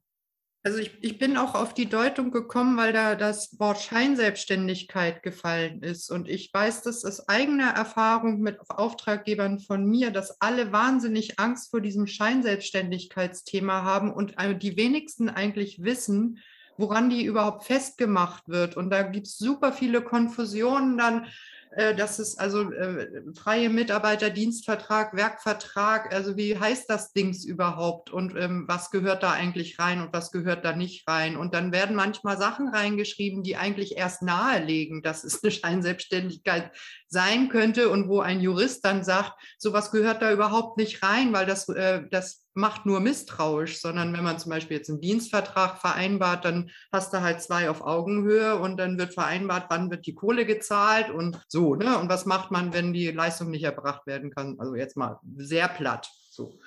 Also 0.63 0.79
ich, 0.79 0.97
ich 1.03 1.19
bin 1.19 1.37
auch 1.37 1.57
auf 1.57 1.75
die 1.75 1.89
Deutung 1.89 2.31
gekommen, 2.31 2.77
weil 2.77 2.93
da 2.93 3.17
das 3.17 3.59
Wort 3.59 3.81
Scheinselbstständigkeit 3.81 5.25
gefallen 5.25 5.83
ist. 5.83 6.11
Und 6.11 6.29
ich 6.29 6.55
weiß 6.55 6.83
das 6.83 7.05
aus 7.05 7.29
eigener 7.29 7.71
Erfahrung 7.71 8.41
mit 8.41 8.61
Auftraggebern 8.69 9.59
von 9.59 9.85
mir, 9.85 10.13
dass 10.13 10.41
alle 10.41 10.71
wahnsinnig 10.71 11.41
Angst 11.41 11.71
vor 11.71 11.81
diesem 11.81 12.07
Scheinselbstständigkeitsthema 12.07 13.83
haben 13.83 14.13
und 14.13 14.37
die 14.63 14.77
wenigsten 14.77 15.29
eigentlich 15.29 15.83
wissen, 15.83 16.39
woran 16.77 17.11
die 17.11 17.25
überhaupt 17.25 17.65
festgemacht 17.65 18.49
wird. 18.49 18.77
Und 18.77 18.91
da 18.91 19.03
gibt 19.03 19.27
es 19.27 19.39
super 19.39 19.73
viele 19.73 20.03
Konfusionen 20.03 20.97
dann, 20.97 21.27
äh, 21.73 21.95
dass 21.95 22.19
es 22.19 22.37
also 22.37 22.73
äh, 22.73 23.23
freie 23.37 23.69
Mitarbeiterdienstvertrag, 23.69 25.15
Werkvertrag, 25.15 26.13
also 26.13 26.37
wie 26.37 26.59
heißt 26.59 26.91
das 26.91 27.13
Dings 27.13 27.45
überhaupt 27.45 28.11
und 28.11 28.35
ähm, 28.37 28.65
was 28.67 28.91
gehört 28.91 29.23
da 29.23 29.31
eigentlich 29.31 29.79
rein 29.79 30.03
und 30.03 30.13
was 30.13 30.33
gehört 30.33 30.65
da 30.65 30.75
nicht 30.75 31.07
rein. 31.07 31.37
Und 31.37 31.55
dann 31.55 31.71
werden 31.71 31.95
manchmal 31.95 32.39
Sachen 32.39 32.69
reingeschrieben, 32.69 33.45
die 33.45 33.57
eigentlich 33.57 33.97
erst 33.97 34.23
nahelegen, 34.23 35.01
dass 35.03 35.23
es 35.23 35.45
eine 35.45 35.53
Scheinselbstständigkeit 35.53 36.73
sein 37.07 37.49
könnte 37.49 37.89
und 37.89 38.09
wo 38.09 38.19
ein 38.19 38.41
Jurist 38.41 38.85
dann 38.85 39.05
sagt, 39.05 39.35
sowas 39.57 39.93
gehört 39.93 40.23
da 40.23 40.33
überhaupt 40.33 40.77
nicht 40.77 41.05
rein, 41.05 41.33
weil 41.33 41.47
das, 41.47 41.69
äh, 41.69 42.03
das 42.11 42.43
macht 42.55 42.87
nur 42.87 43.01
misstrauisch, 43.01 43.81
sondern 43.81 44.13
wenn 44.13 44.25
man 44.25 44.39
zum 44.39 44.51
Beispiel 44.51 44.77
jetzt 44.77 44.91
einen 44.91 45.01
Dienstvertrag 45.01 45.79
vereinbart, 45.79 46.45
dann 46.45 46.71
hast 46.93 47.13
du 47.13 47.21
halt 47.21 47.43
zwei 47.43 47.71
auf 47.71 47.81
Augenhöhe 47.83 48.57
und 48.57 48.77
dann 48.77 48.99
wird 48.99 49.15
vereinbart, 49.15 49.67
wann 49.69 49.91
wird 49.91 50.07
die 50.07 50.15
Kohle 50.15 50.45
gezahlt 50.47 51.11
und 51.11 51.41
so, 51.49 51.75
ne? 51.75 51.99
Und 51.99 52.09
was 52.09 52.27
macht 52.27 52.51
man, 52.51 52.73
wenn 52.73 52.93
die 52.93 53.11
Leistung 53.11 53.51
nicht 53.51 53.65
erbracht 53.65 54.07
werden 54.07 54.31
kann? 54.31 54.57
Also 54.59 54.75
jetzt 54.75 54.97
mal 54.97 55.19
sehr 55.37 55.69
platt. 55.69 56.11
So. 56.31 56.59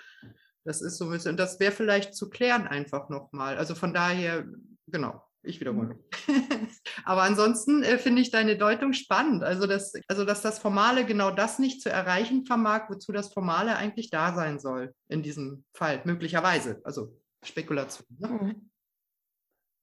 Das 0.66 0.82
ist 0.82 0.98
so 0.98 1.06
ein 1.06 1.12
bisschen, 1.12 1.36
das 1.36 1.60
wäre 1.60 1.74
vielleicht 1.74 2.16
zu 2.16 2.30
klären 2.30 2.68
einfach 2.68 3.10
nochmal. 3.10 3.58
Also 3.58 3.76
von 3.76 3.94
daher 3.94 4.46
genau. 4.88 5.22
Ich 5.44 5.60
wiederhole. 5.60 6.00
Aber 7.06 7.24
ansonsten 7.24 7.84
äh, 7.84 7.98
finde 7.98 8.22
ich 8.22 8.32
deine 8.32 8.58
Deutung 8.58 8.94
spannend. 8.94 9.44
Also 9.44 9.68
dass, 9.68 9.94
also, 10.08 10.24
dass 10.24 10.42
das 10.42 10.60
Formale 10.60 11.06
genau 11.06 11.32
das 11.32 11.60
nicht 11.60 11.82
zu 11.82 11.90
erreichen 11.90 12.46
vermag, 12.46 12.90
wozu 12.90 13.12
das 13.12 13.34
Formale 13.34 13.76
eigentlich 13.76 14.10
da 14.10 14.34
sein 14.34 14.60
soll 14.60 14.94
in 15.10 15.22
diesem 15.22 15.66
Fall, 15.74 16.02
möglicherweise. 16.06 16.82
Also 16.86 17.20
Spekulation. 17.44 18.08
Ne? 18.20 18.28
Mhm. 18.28 18.70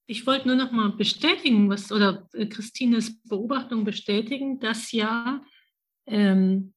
Ich 0.06 0.26
wollte 0.26 0.48
nur 0.48 0.56
noch 0.56 0.72
mal 0.72 0.90
bestätigen, 0.92 1.68
was 1.68 1.92
oder 1.92 2.28
äh, 2.32 2.46
Christines 2.46 3.22
Beobachtung 3.22 3.84
bestätigen, 3.84 4.58
dass 4.58 4.90
ja 4.92 5.42
ähm, 6.06 6.72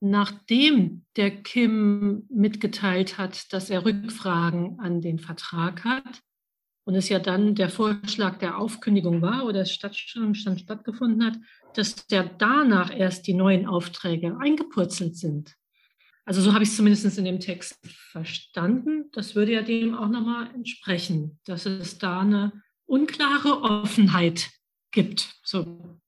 nachdem 0.00 1.04
der 1.16 1.42
Kim 1.42 2.26
mitgeteilt 2.30 3.18
hat, 3.18 3.52
dass 3.52 3.68
er 3.68 3.84
Rückfragen 3.84 4.78
an 4.78 5.00
den 5.00 5.18
Vertrag 5.18 5.84
hat, 5.84 6.22
und 6.88 6.94
es 6.94 7.10
ja 7.10 7.18
dann 7.18 7.54
der 7.54 7.68
Vorschlag 7.68 8.38
der 8.38 8.56
Aufkündigung 8.56 9.20
war 9.20 9.44
oder 9.44 9.60
es 9.60 9.72
statt, 9.72 9.94
schon 9.94 10.34
stattgefunden 10.34 11.22
hat, 11.22 11.38
dass 11.74 12.06
der 12.06 12.24
danach 12.24 12.90
erst 12.90 13.26
die 13.26 13.34
neuen 13.34 13.66
Aufträge 13.66 14.38
eingepurzelt 14.40 15.14
sind. 15.14 15.54
Also 16.24 16.40
so 16.40 16.54
habe 16.54 16.64
ich 16.64 16.70
es 16.70 16.76
zumindest 16.76 17.18
in 17.18 17.26
dem 17.26 17.40
Text 17.40 17.78
verstanden. 17.84 19.10
Das 19.12 19.34
würde 19.34 19.52
ja 19.52 19.60
dem 19.60 19.94
auch 19.94 20.08
nochmal 20.08 20.48
entsprechen, 20.54 21.38
dass 21.44 21.66
es 21.66 21.98
da 21.98 22.20
eine 22.20 22.62
unklare 22.86 23.60
Offenheit 23.60 24.48
gibt. 24.90 25.34
So. 25.42 26.00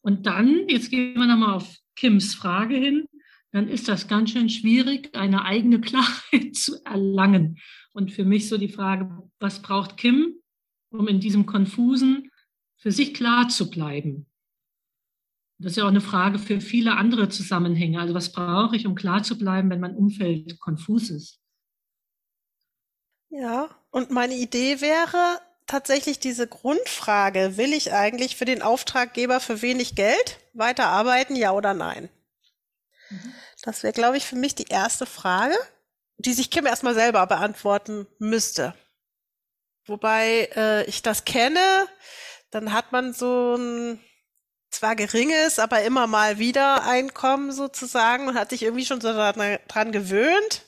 Und 0.00 0.24
dann, 0.24 0.66
jetzt 0.70 0.88
gehen 0.88 1.12
wir 1.12 1.26
nochmal 1.26 1.56
auf 1.56 1.76
Kims 1.94 2.34
Frage 2.34 2.76
hin, 2.76 3.06
dann 3.52 3.68
ist 3.68 3.86
das 3.86 4.08
ganz 4.08 4.30
schön 4.30 4.48
schwierig, 4.48 5.14
eine 5.14 5.44
eigene 5.44 5.78
Klarheit 5.78 6.52
zu 6.54 6.82
erlangen. 6.86 7.58
Und 7.96 8.12
für 8.12 8.26
mich 8.26 8.46
so 8.50 8.58
die 8.58 8.68
Frage, 8.68 9.08
was 9.40 9.62
braucht 9.62 9.96
Kim, 9.96 10.34
um 10.90 11.08
in 11.08 11.18
diesem 11.18 11.46
Konfusen 11.46 12.30
für 12.76 12.92
sich 12.92 13.14
klar 13.14 13.48
zu 13.48 13.70
bleiben? 13.70 14.26
Das 15.58 15.72
ist 15.72 15.76
ja 15.76 15.84
auch 15.84 15.88
eine 15.88 16.02
Frage 16.02 16.38
für 16.38 16.60
viele 16.60 16.98
andere 16.98 17.30
Zusammenhänge. 17.30 17.98
Also 17.98 18.12
was 18.12 18.32
brauche 18.32 18.76
ich, 18.76 18.86
um 18.86 18.96
klar 18.96 19.22
zu 19.22 19.38
bleiben, 19.38 19.70
wenn 19.70 19.80
mein 19.80 19.96
Umfeld 19.96 20.60
konfus 20.60 21.08
ist? 21.08 21.40
Ja, 23.30 23.70
und 23.90 24.10
meine 24.10 24.34
Idee 24.34 24.82
wäre 24.82 25.40
tatsächlich 25.66 26.18
diese 26.18 26.46
Grundfrage, 26.46 27.56
will 27.56 27.72
ich 27.72 27.94
eigentlich 27.94 28.36
für 28.36 28.44
den 28.44 28.60
Auftraggeber 28.60 29.40
für 29.40 29.62
wenig 29.62 29.94
Geld 29.94 30.38
weiterarbeiten, 30.52 31.34
ja 31.34 31.52
oder 31.52 31.72
nein? 31.72 32.10
Mhm. 33.08 33.32
Das 33.62 33.82
wäre, 33.82 33.94
glaube 33.94 34.18
ich, 34.18 34.26
für 34.26 34.36
mich 34.36 34.54
die 34.54 34.68
erste 34.68 35.06
Frage 35.06 35.56
die 36.18 36.32
sich 36.32 36.50
Kim 36.50 36.66
erstmal 36.66 36.94
selber 36.94 37.26
beantworten 37.26 38.06
müsste. 38.18 38.74
Wobei 39.86 40.48
äh, 40.56 40.84
ich 40.84 41.02
das 41.02 41.24
kenne, 41.24 41.86
dann 42.50 42.72
hat 42.72 42.92
man 42.92 43.12
so 43.12 43.56
ein 43.56 44.00
zwar 44.70 44.96
geringes, 44.96 45.58
aber 45.58 45.82
immer 45.82 46.06
mal 46.06 46.38
wieder 46.38 46.84
Einkommen 46.84 47.52
sozusagen 47.52 48.28
und 48.28 48.38
hat 48.38 48.50
sich 48.50 48.62
irgendwie 48.62 48.84
schon 48.84 49.00
so 49.00 49.12
dran 49.12 49.92
gewöhnt. 49.92 50.62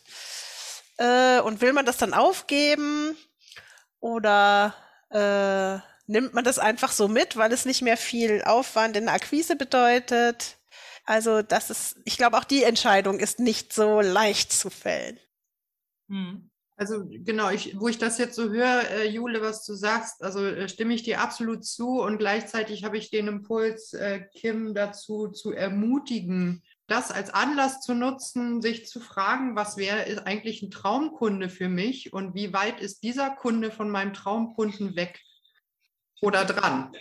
Äh, 0.98 1.40
und 1.40 1.60
will 1.60 1.72
man 1.72 1.86
das 1.86 1.96
dann 1.96 2.14
aufgeben 2.14 3.16
oder 4.00 4.74
äh, 5.10 5.78
nimmt 6.10 6.34
man 6.34 6.44
das 6.44 6.58
einfach 6.58 6.92
so 6.92 7.08
mit, 7.08 7.36
weil 7.36 7.52
es 7.52 7.64
nicht 7.64 7.82
mehr 7.82 7.96
viel 7.96 8.42
Aufwand 8.42 8.96
in 8.96 9.06
der 9.06 9.14
Akquise 9.14 9.56
bedeutet? 9.56 10.56
Also 11.04 11.42
das 11.42 11.70
ist, 11.70 11.96
ich 12.04 12.18
glaube, 12.18 12.36
auch 12.36 12.44
die 12.44 12.64
Entscheidung 12.64 13.18
ist 13.20 13.40
nicht 13.40 13.72
so 13.72 14.00
leicht 14.00 14.52
zu 14.52 14.70
fällen. 14.70 15.18
Hm. 16.08 16.50
Also 16.76 17.06
genau, 17.08 17.50
ich, 17.50 17.78
wo 17.80 17.88
ich 17.88 17.98
das 17.98 18.18
jetzt 18.18 18.36
so 18.36 18.50
höre, 18.50 18.88
äh, 18.90 19.08
Jule, 19.08 19.42
was 19.42 19.64
du 19.64 19.74
sagst, 19.74 20.22
also 20.22 20.46
äh, 20.46 20.68
stimme 20.68 20.94
ich 20.94 21.02
dir 21.02 21.20
absolut 21.20 21.64
zu 21.64 22.00
und 22.00 22.18
gleichzeitig 22.18 22.84
habe 22.84 22.96
ich 22.96 23.10
den 23.10 23.26
Impuls, 23.26 23.94
äh, 23.94 24.20
Kim 24.32 24.74
dazu 24.74 25.26
zu 25.26 25.50
ermutigen, 25.50 26.62
das 26.86 27.10
als 27.10 27.30
Anlass 27.30 27.80
zu 27.80 27.94
nutzen, 27.94 28.62
sich 28.62 28.86
zu 28.86 29.00
fragen, 29.00 29.56
was 29.56 29.76
wäre 29.76 30.24
eigentlich 30.24 30.62
ein 30.62 30.70
Traumkunde 30.70 31.48
für 31.48 31.68
mich 31.68 32.12
und 32.12 32.36
wie 32.36 32.52
weit 32.52 32.80
ist 32.80 33.02
dieser 33.02 33.30
Kunde 33.30 33.72
von 33.72 33.90
meinem 33.90 34.14
Traumkunden 34.14 34.94
weg 34.94 35.20
oder 36.20 36.44
dran? 36.44 36.92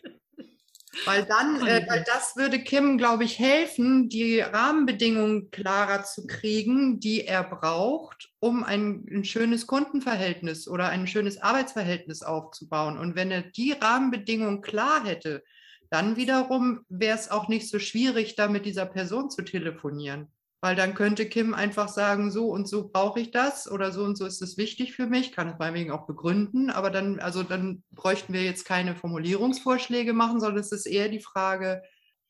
Weil 1.06 1.26
dann, 1.26 1.66
äh, 1.66 1.86
weil 1.88 2.04
das 2.06 2.36
würde 2.36 2.60
Kim, 2.60 2.98
glaube 2.98 3.24
ich, 3.24 3.40
helfen, 3.40 4.10
die 4.10 4.40
Rahmenbedingungen 4.40 5.52
klarer 5.52 6.04
zu 6.04 6.28
kriegen, 6.28 7.00
die 7.00 7.26
er 7.26 7.44
braucht, 7.44 8.30
um 8.40 8.64
ein, 8.64 9.06
ein, 9.12 9.24
schönes 9.24 9.68
Kundenverhältnis 9.68 10.68
oder 10.68 10.90
ein 10.90 11.08
schönes 11.08 11.42
Arbeitsverhältnis 11.42 12.24
aufzubauen. 12.24 12.98
Und 12.98 13.16
wenn 13.16 13.32
er 13.32 13.42
die 13.42 13.74
Rahmenbedingungen 13.74 14.62
klar 14.62 15.06
hätte, 15.06 15.44
dann 15.90 16.18
wiederum 16.18 16.86
wäre 16.90 17.18
es 17.18 17.32
auch 17.32 17.48
nicht 17.48 17.70
so 17.70 17.80
schwierig, 17.80 18.36
da 18.36 18.48
mit 18.48 18.66
dieser 18.66 18.86
Person 18.86 19.30
zu 19.30 19.44
telefonieren. 19.44 20.32
Weil 20.60 20.76
dann 20.76 20.96
könnte 20.96 21.30
Kim 21.30 21.54
einfach 21.54 21.88
sagen, 21.88 22.32
so 22.32 22.48
und 22.48 22.68
so 22.68 22.90
brauche 22.90 23.20
ich 23.20 23.32
das 23.32 23.70
oder 23.70 23.92
so 23.92 24.04
und 24.04 24.18
so 24.18 24.26
ist 24.26 24.42
es 24.42 24.58
wichtig 24.58 24.96
für 24.96 25.06
mich, 25.06 25.32
kann 25.32 25.50
es 25.50 25.60
meinetwegen 25.60 25.92
auch 25.92 26.08
begründen, 26.08 26.72
aber 26.72 26.90
dann, 26.90 27.20
also 27.20 27.44
dann 27.44 27.84
bräuchten 27.92 28.34
wir 28.34 28.44
jetzt 28.44 28.66
keine 28.66 28.96
Formulierungsvorschläge 28.96 30.14
machen, 30.14 30.40
sondern 30.40 30.60
es 30.60 30.72
ist 30.72 30.88
eher 30.88 31.10
die 31.10 31.22
Frage, 31.22 31.84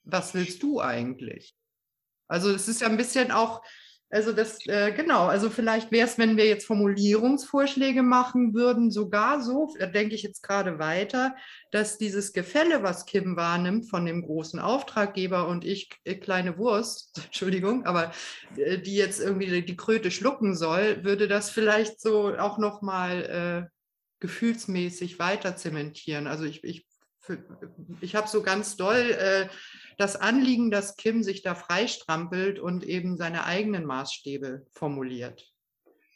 was 0.04 0.34
willst 0.34 0.62
du 0.62 0.82
eigentlich? 0.82 1.56
Also 2.28 2.52
es 2.52 2.68
ist 2.68 2.82
ja 2.82 2.88
ein 2.88 2.98
bisschen 2.98 3.32
auch, 3.32 3.62
also 4.10 4.32
das, 4.32 4.65
äh, 4.67 4.93
genau, 4.93 5.26
also 5.26 5.50
vielleicht 5.50 5.91
wäre 5.91 6.08
es, 6.08 6.17
wenn 6.17 6.38
wir 6.38 6.46
jetzt 6.46 6.65
Formulierungsvorschläge 6.65 8.04
machen 8.04 8.54
würden, 8.54 8.89
sogar 8.89 9.41
so, 9.41 9.76
denke 9.93 10.15
ich 10.15 10.24
jetzt 10.24 10.41
gerade 10.43 10.80
weiter, 10.80 11.36
dass 11.72 11.98
dieses 11.98 12.32
Gefälle, 12.32 12.84
was 12.84 13.06
Kim 13.06 13.36
wahrnimmt 13.36 13.89
von 13.89 14.06
dem 14.06 14.22
großen 14.22 14.62
Auftraggeber 14.62 15.50
und 15.50 15.65
ich, 15.65 15.89
äh, 16.06 16.15
kleine 16.15 16.58
Wurst, 16.58 17.22
Entschuldigung, 17.26 17.86
aber 17.86 18.13
äh, 18.56 18.78
die 18.78 18.96
jetzt 18.96 19.20
irgendwie 19.20 19.62
die 19.62 19.78
Kröte 19.78 20.10
schlucken 20.10 20.56
soll, 20.56 21.04
würde 21.04 21.28
das 21.28 21.50
vielleicht 21.50 22.00
so 22.00 22.34
auch 22.38 22.58
nochmal 22.58 23.70
äh, 23.70 23.78
gefühlsmäßig 24.22 25.20
weiter 25.20 25.58
zementieren. 25.58 26.28
Also 26.28 26.46
ich, 26.46 26.63
ich, 26.63 26.88
ich 28.00 28.15
habe 28.15 28.30
so 28.30 28.41
ganz 28.41 28.78
doll 28.78 29.12
äh, 29.12 29.48
das 29.98 30.16
Anliegen, 30.16 30.72
dass 30.72 30.96
Kim 30.96 31.24
sich 31.24 31.42
da 31.42 31.56
freistrampelt 31.56 32.60
und 32.60 32.84
eben 32.84 33.18
seine 33.18 33.46
eigenen 33.46 33.86
Maßstäbe 33.86 34.66
formuliert. 34.72 35.52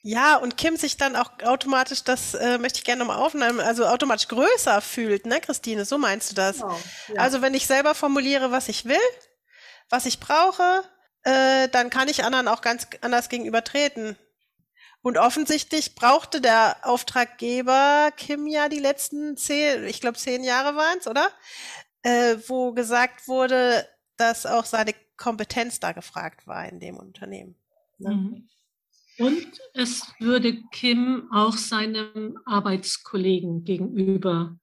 Ja, 0.04 0.38
und 0.38 0.58
Kim 0.58 0.78
sich 0.78 0.98
dann 0.98 1.16
auch 1.16 1.32
automatisch, 1.44 2.04
das 2.04 2.34
äh, 2.34 2.58
möchte 2.58 2.80
ich 2.80 2.86
gerne 2.86 3.00
nochmal 3.00 3.24
aufnehmen, 3.24 3.60
also 3.60 3.86
automatisch 3.86 4.28
größer 4.28 4.82
fühlt, 4.82 5.28
ne, 5.28 5.40
Christine? 5.42 5.86
So 5.86 6.00
meinst 6.00 6.32
du 6.32 6.36
das? 6.36 6.58
Genau, 6.58 6.80
ja. 7.10 7.22
Also 7.22 7.42
wenn 7.42 7.54
ich 7.54 7.68
selber 7.68 7.94
formuliere, 7.94 8.52
was 8.52 8.68
ich 8.68 8.86
will, 8.86 8.98
was 9.90 10.08
ich 10.08 10.20
brauche, 10.20 10.84
äh, 11.24 11.70
dann 11.70 11.92
kann 11.92 12.08
ich 12.08 12.24
anderen 12.24 12.48
auch 12.48 12.62
ganz 12.62 12.88
anders 13.02 13.30
gegenübertreten. 13.30 14.18
Und 15.04 15.18
offensichtlich 15.18 15.96
brauchte 15.96 16.42
der 16.42 16.78
Auftraggeber 16.84 18.12
Kim 18.18 18.48
ja 18.48 18.70
die 18.70 18.80
letzten 18.80 19.38
zehn, 19.38 19.86
ich 19.86 20.02
glaube 20.02 20.18
zehn 20.18 20.44
Jahre 20.44 20.76
waren 20.76 20.98
es, 21.00 21.08
oder? 21.08 21.28
Äh, 22.04 22.38
wo 22.48 22.74
gesagt 22.74 23.28
wurde, 23.28 23.88
dass 24.18 24.46
auch 24.46 24.66
seine 24.66 24.94
Kompetenz 25.18 25.80
da 25.80 25.92
gefragt 25.92 26.48
war 26.48 26.68
in 26.68 26.80
dem 26.80 26.98
Unternehmen. 26.98 27.56
Ne? 28.00 28.16
Mhm. 28.16 28.50
Und 29.18 29.62
es 29.74 30.12
würde 30.20 30.58
Kim 30.72 31.28
auch 31.32 31.54
seinem 31.54 32.40
Arbeitskollegen 32.46 33.64
gegenüber 33.64 34.58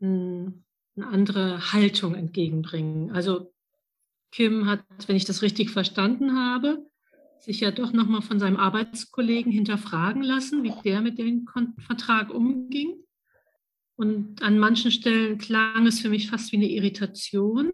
eine 0.00 1.06
andere 1.06 1.72
Haltung 1.72 2.14
entgegenbringen. 2.14 3.12
Also 3.12 3.54
Kim 4.30 4.66
hat, 4.66 4.84
wenn 5.06 5.16
ich 5.16 5.24
das 5.24 5.42
richtig 5.42 5.70
verstanden 5.70 6.36
habe, 6.36 6.84
sich 7.40 7.60
ja 7.60 7.70
doch 7.70 7.92
nochmal 7.92 8.22
von 8.22 8.38
seinem 8.38 8.56
Arbeitskollegen 8.56 9.52
hinterfragen 9.52 10.22
lassen, 10.22 10.62
wie 10.62 10.72
der 10.82 11.00
mit 11.00 11.18
dem 11.18 11.46
Vertrag 11.78 12.30
umging. 12.30 13.03
Und 13.96 14.42
an 14.42 14.58
manchen 14.58 14.90
Stellen 14.90 15.38
klang 15.38 15.86
es 15.86 16.00
für 16.00 16.08
mich 16.08 16.28
fast 16.28 16.52
wie 16.52 16.56
eine 16.56 16.70
Irritation. 16.70 17.70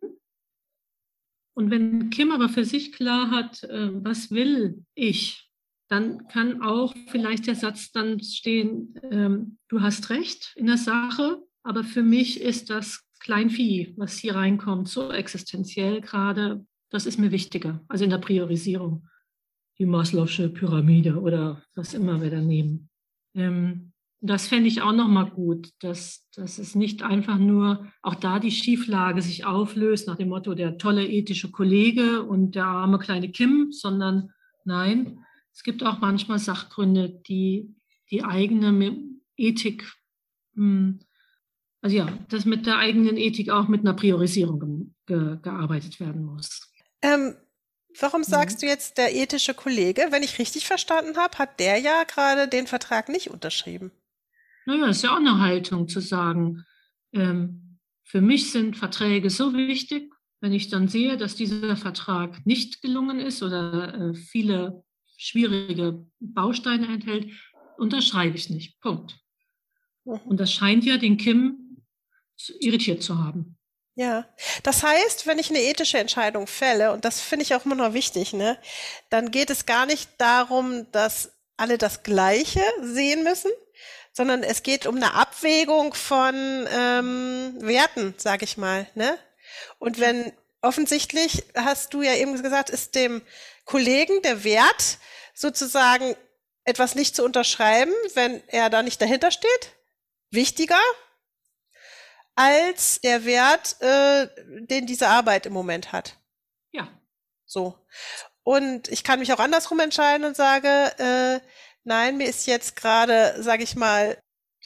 Und 1.55 1.71
wenn 1.71 2.11
Kim 2.11 2.31
aber 2.31 2.49
für 2.49 2.65
sich 2.65 2.93
klar 2.93 3.31
hat, 3.31 3.63
äh, 3.65 3.91
was 4.05 4.31
will 4.31 4.85
ich, 4.95 5.51
dann 5.89 6.29
kann 6.29 6.63
auch 6.63 6.95
vielleicht 7.09 7.47
der 7.47 7.57
Satz 7.57 7.91
dann 7.91 8.21
stehen, 8.21 8.95
ähm, 9.11 9.59
du 9.69 9.81
hast 9.81 10.11
recht 10.11 10.53
in 10.57 10.67
der 10.67 10.77
Sache, 10.77 11.43
aber 11.63 11.83
für 11.83 12.03
mich 12.03 12.41
ist 12.41 12.71
das 12.71 13.05
Kleinvieh, 13.19 13.95
was 13.97 14.17
hier 14.17 14.37
reinkommt, 14.37 14.89
so 14.89 15.11
existenziell 15.11 16.01
gerade, 16.01 16.65
das 16.91 17.07
ist 17.07 17.19
mir 17.19 17.33
wichtiger, 17.33 17.85
also 17.89 18.05
in 18.05 18.11
der 18.11 18.19
Priorisierung. 18.19 19.07
Die 19.79 19.87
Maslow'sche 19.87 20.49
Pyramide 20.49 21.21
oder 21.21 21.63
was 21.75 21.95
immer 21.95 22.23
wir 22.23 22.31
da 22.31 22.41
nehmen. 22.41 22.89
Ähm, 23.35 23.90
das 24.21 24.49
fände 24.49 24.69
ich 24.69 24.83
auch 24.83 24.93
nochmal 24.93 25.31
gut, 25.31 25.71
dass, 25.81 26.29
dass 26.35 26.59
es 26.59 26.75
nicht 26.75 27.03
einfach 27.03 27.39
nur 27.39 27.91
auch 28.03 28.15
da 28.15 28.39
die 28.39 28.51
Schieflage 28.51 29.23
sich 29.23 29.47
auflöst 29.47 30.07
nach 30.07 30.17
dem 30.17 30.29
Motto 30.29 30.55
der 30.55 30.77
tolle 30.77 31.07
ethische 31.07 31.51
Kollege 31.51 32.23
und 32.23 32.55
der 32.55 32.67
arme 32.67 32.99
kleine 32.99 33.31
Kim, 33.31 33.73
sondern 33.73 34.31
nein, 34.65 35.25
es 35.53 35.63
gibt 35.63 35.83
auch 35.83 36.01
manchmal 36.01 36.39
Sachgründe, 36.39 37.09
die 37.09 37.75
die 38.11 38.25
eigene 38.25 38.99
Ethik 39.37 39.91
hm, 40.55 41.01
Also 41.81 41.97
ja, 41.97 42.07
dass 42.29 42.45
mit 42.45 42.67
der 42.67 42.77
eigenen 42.77 43.17
Ethik 43.17 43.49
auch 43.51 43.69
mit 43.69 43.81
einer 43.81 43.95
Priorisierung 43.95 44.95
ge 45.07 45.39
gearbeitet 45.43 45.99
werden 45.99 46.25
muss. 46.25 46.71
Ähm, 47.01 47.35
warum 47.99 48.23
sagst 48.23 48.59
mhm. 48.59 48.61
du 48.61 48.67
jetzt 48.67 48.99
der 48.99 49.15
ethische 49.15 49.55
Kollege? 49.55 50.09
Wenn 50.11 50.23
ich 50.23 50.39
richtig 50.39 50.67
verstanden 50.67 51.17
habe, 51.17 51.39
hat 51.39 51.59
der 51.59 51.79
ja 51.79 52.05
gerade 52.05 52.49
den 52.49 52.67
Vertrag 52.67 53.09
nicht 53.09 53.31
unterschrieben. 53.31 53.91
Naja, 54.71 54.87
ist 54.87 55.03
ja 55.03 55.15
auch 55.15 55.17
eine 55.17 55.41
Haltung 55.41 55.89
zu 55.89 55.99
sagen, 55.99 56.65
ähm, 57.13 57.81
für 58.05 58.21
mich 58.21 58.53
sind 58.53 58.77
Verträge 58.77 59.29
so 59.29 59.53
wichtig, 59.53 60.15
wenn 60.41 60.53
ich 60.53 60.69
dann 60.69 60.87
sehe, 60.87 61.17
dass 61.17 61.35
dieser 61.35 61.77
Vertrag 61.77 62.47
nicht 62.47 62.81
gelungen 62.81 63.19
ist 63.19 63.43
oder 63.43 63.95
äh, 63.95 64.15
viele 64.15 64.85
schwierige 65.17 66.07
Bausteine 66.21 66.87
enthält, 66.87 67.33
unterschreibe 67.79 68.37
ich 68.37 68.49
nicht. 68.49 68.81
Punkt. 68.81 69.19
Mhm. 70.05 70.21
Und 70.27 70.39
das 70.39 70.53
scheint 70.53 70.85
ja 70.85 70.99
den 70.99 71.17
Kim 71.17 71.83
irritiert 72.61 73.03
zu 73.03 73.19
haben. 73.19 73.59
Ja, 73.97 74.29
das 74.63 74.85
heißt, 74.85 75.27
wenn 75.27 75.41
ich 75.41 75.51
eine 75.51 75.63
ethische 75.63 75.99
Entscheidung 75.99 76.47
fälle, 76.47 76.93
und 76.93 77.05
das 77.05 77.21
finde 77.21 77.43
ich 77.43 77.57
auch 77.57 77.65
immer 77.65 77.75
noch 77.75 77.93
wichtig, 77.93 78.35
ne, 78.35 78.57
dann 79.09 79.33
geht 79.33 79.51
es 79.51 79.67
gar 79.67 79.85
nicht 79.85 80.11
darum, 80.19 80.87
dass 80.93 81.33
alle 81.57 81.77
das 81.77 82.05
Gleiche 82.05 82.63
sehen 82.81 83.25
müssen, 83.25 83.51
sondern 84.13 84.43
es 84.43 84.63
geht 84.63 84.87
um 84.87 84.97
eine 84.97 85.15
Abwägung 85.15 85.95
von 85.95 86.35
ähm, 86.73 87.55
Werten, 87.61 88.15
sag 88.17 88.43
ich 88.43 88.57
mal. 88.57 88.87
Ne? 88.95 89.19
Und 89.79 89.99
wenn 90.01 90.33
offensichtlich, 90.63 91.45
hast 91.55 91.95
du 91.95 92.03
ja 92.03 92.15
eben 92.15 92.41
gesagt, 92.41 92.71
ist 92.71 92.95
dem 92.95 93.23
Kollegen 93.65 94.21
der 94.23 94.45
Wert 94.45 94.99
sozusagen 95.35 96.17
etwas 96.65 96.95
nicht 96.95 97.17
zu 97.17 97.25
unterschreiben, 97.25 97.93
wenn 98.15 98.43
er 98.49 98.69
da 98.69 98.83
nicht 98.83 99.01
dahinter 99.01 99.31
steht, 99.31 99.73
wichtiger 100.31 100.81
als 102.35 103.01
der 103.01 103.25
Wert, 103.25 103.81
äh, 103.81 104.29
den 104.67 104.87
diese 104.87 105.09
Arbeit 105.09 105.47
im 105.47 105.53
Moment 105.53 105.93
hat. 105.93 106.17
Ja. 106.73 106.89
So. 107.45 107.79
Und 108.43 108.89
ich 108.89 109.05
kann 109.05 109.19
mich 109.19 109.33
auch 109.33 109.41
andersrum 109.41 109.81
entscheiden 109.81 110.25
und 110.25 110.37
sage, 110.37 110.69
äh, 110.99 111.41
nein, 111.85 112.17
mir 112.17 112.29
ist 112.29 112.47
jetzt 112.47 112.77
gerade, 112.77 113.43
sage 113.43 113.63
ich 113.63 113.77
mal, 113.77 114.19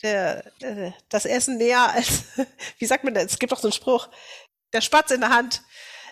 der, 0.02 0.50
der, 0.60 0.94
das 1.08 1.24
Essen 1.24 1.56
näher 1.56 1.90
als, 1.92 2.24
wie 2.78 2.86
sagt 2.86 3.04
man 3.04 3.14
denn? 3.14 3.26
Es 3.26 3.38
gibt 3.38 3.52
doch 3.52 3.60
so 3.60 3.68
einen 3.68 3.72
Spruch, 3.72 4.08
der 4.72 4.80
Spatz 4.80 5.10
in 5.10 5.20
der 5.20 5.30
Hand 5.30 5.62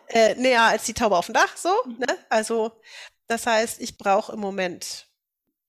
äh, 0.09 0.35
näher 0.37 0.63
als 0.63 0.85
die 0.85 0.95
Taube 0.95 1.17
auf 1.17 1.27
dem 1.27 1.35
Dach, 1.35 1.57
so. 1.57 1.75
Mhm. 1.85 1.99
Ne? 1.99 2.19
Also 2.29 2.81
das 3.29 3.47
heißt, 3.47 3.81
ich 3.81 3.99
brauche 3.99 4.33
im 4.33 4.41
Moment 4.41 5.09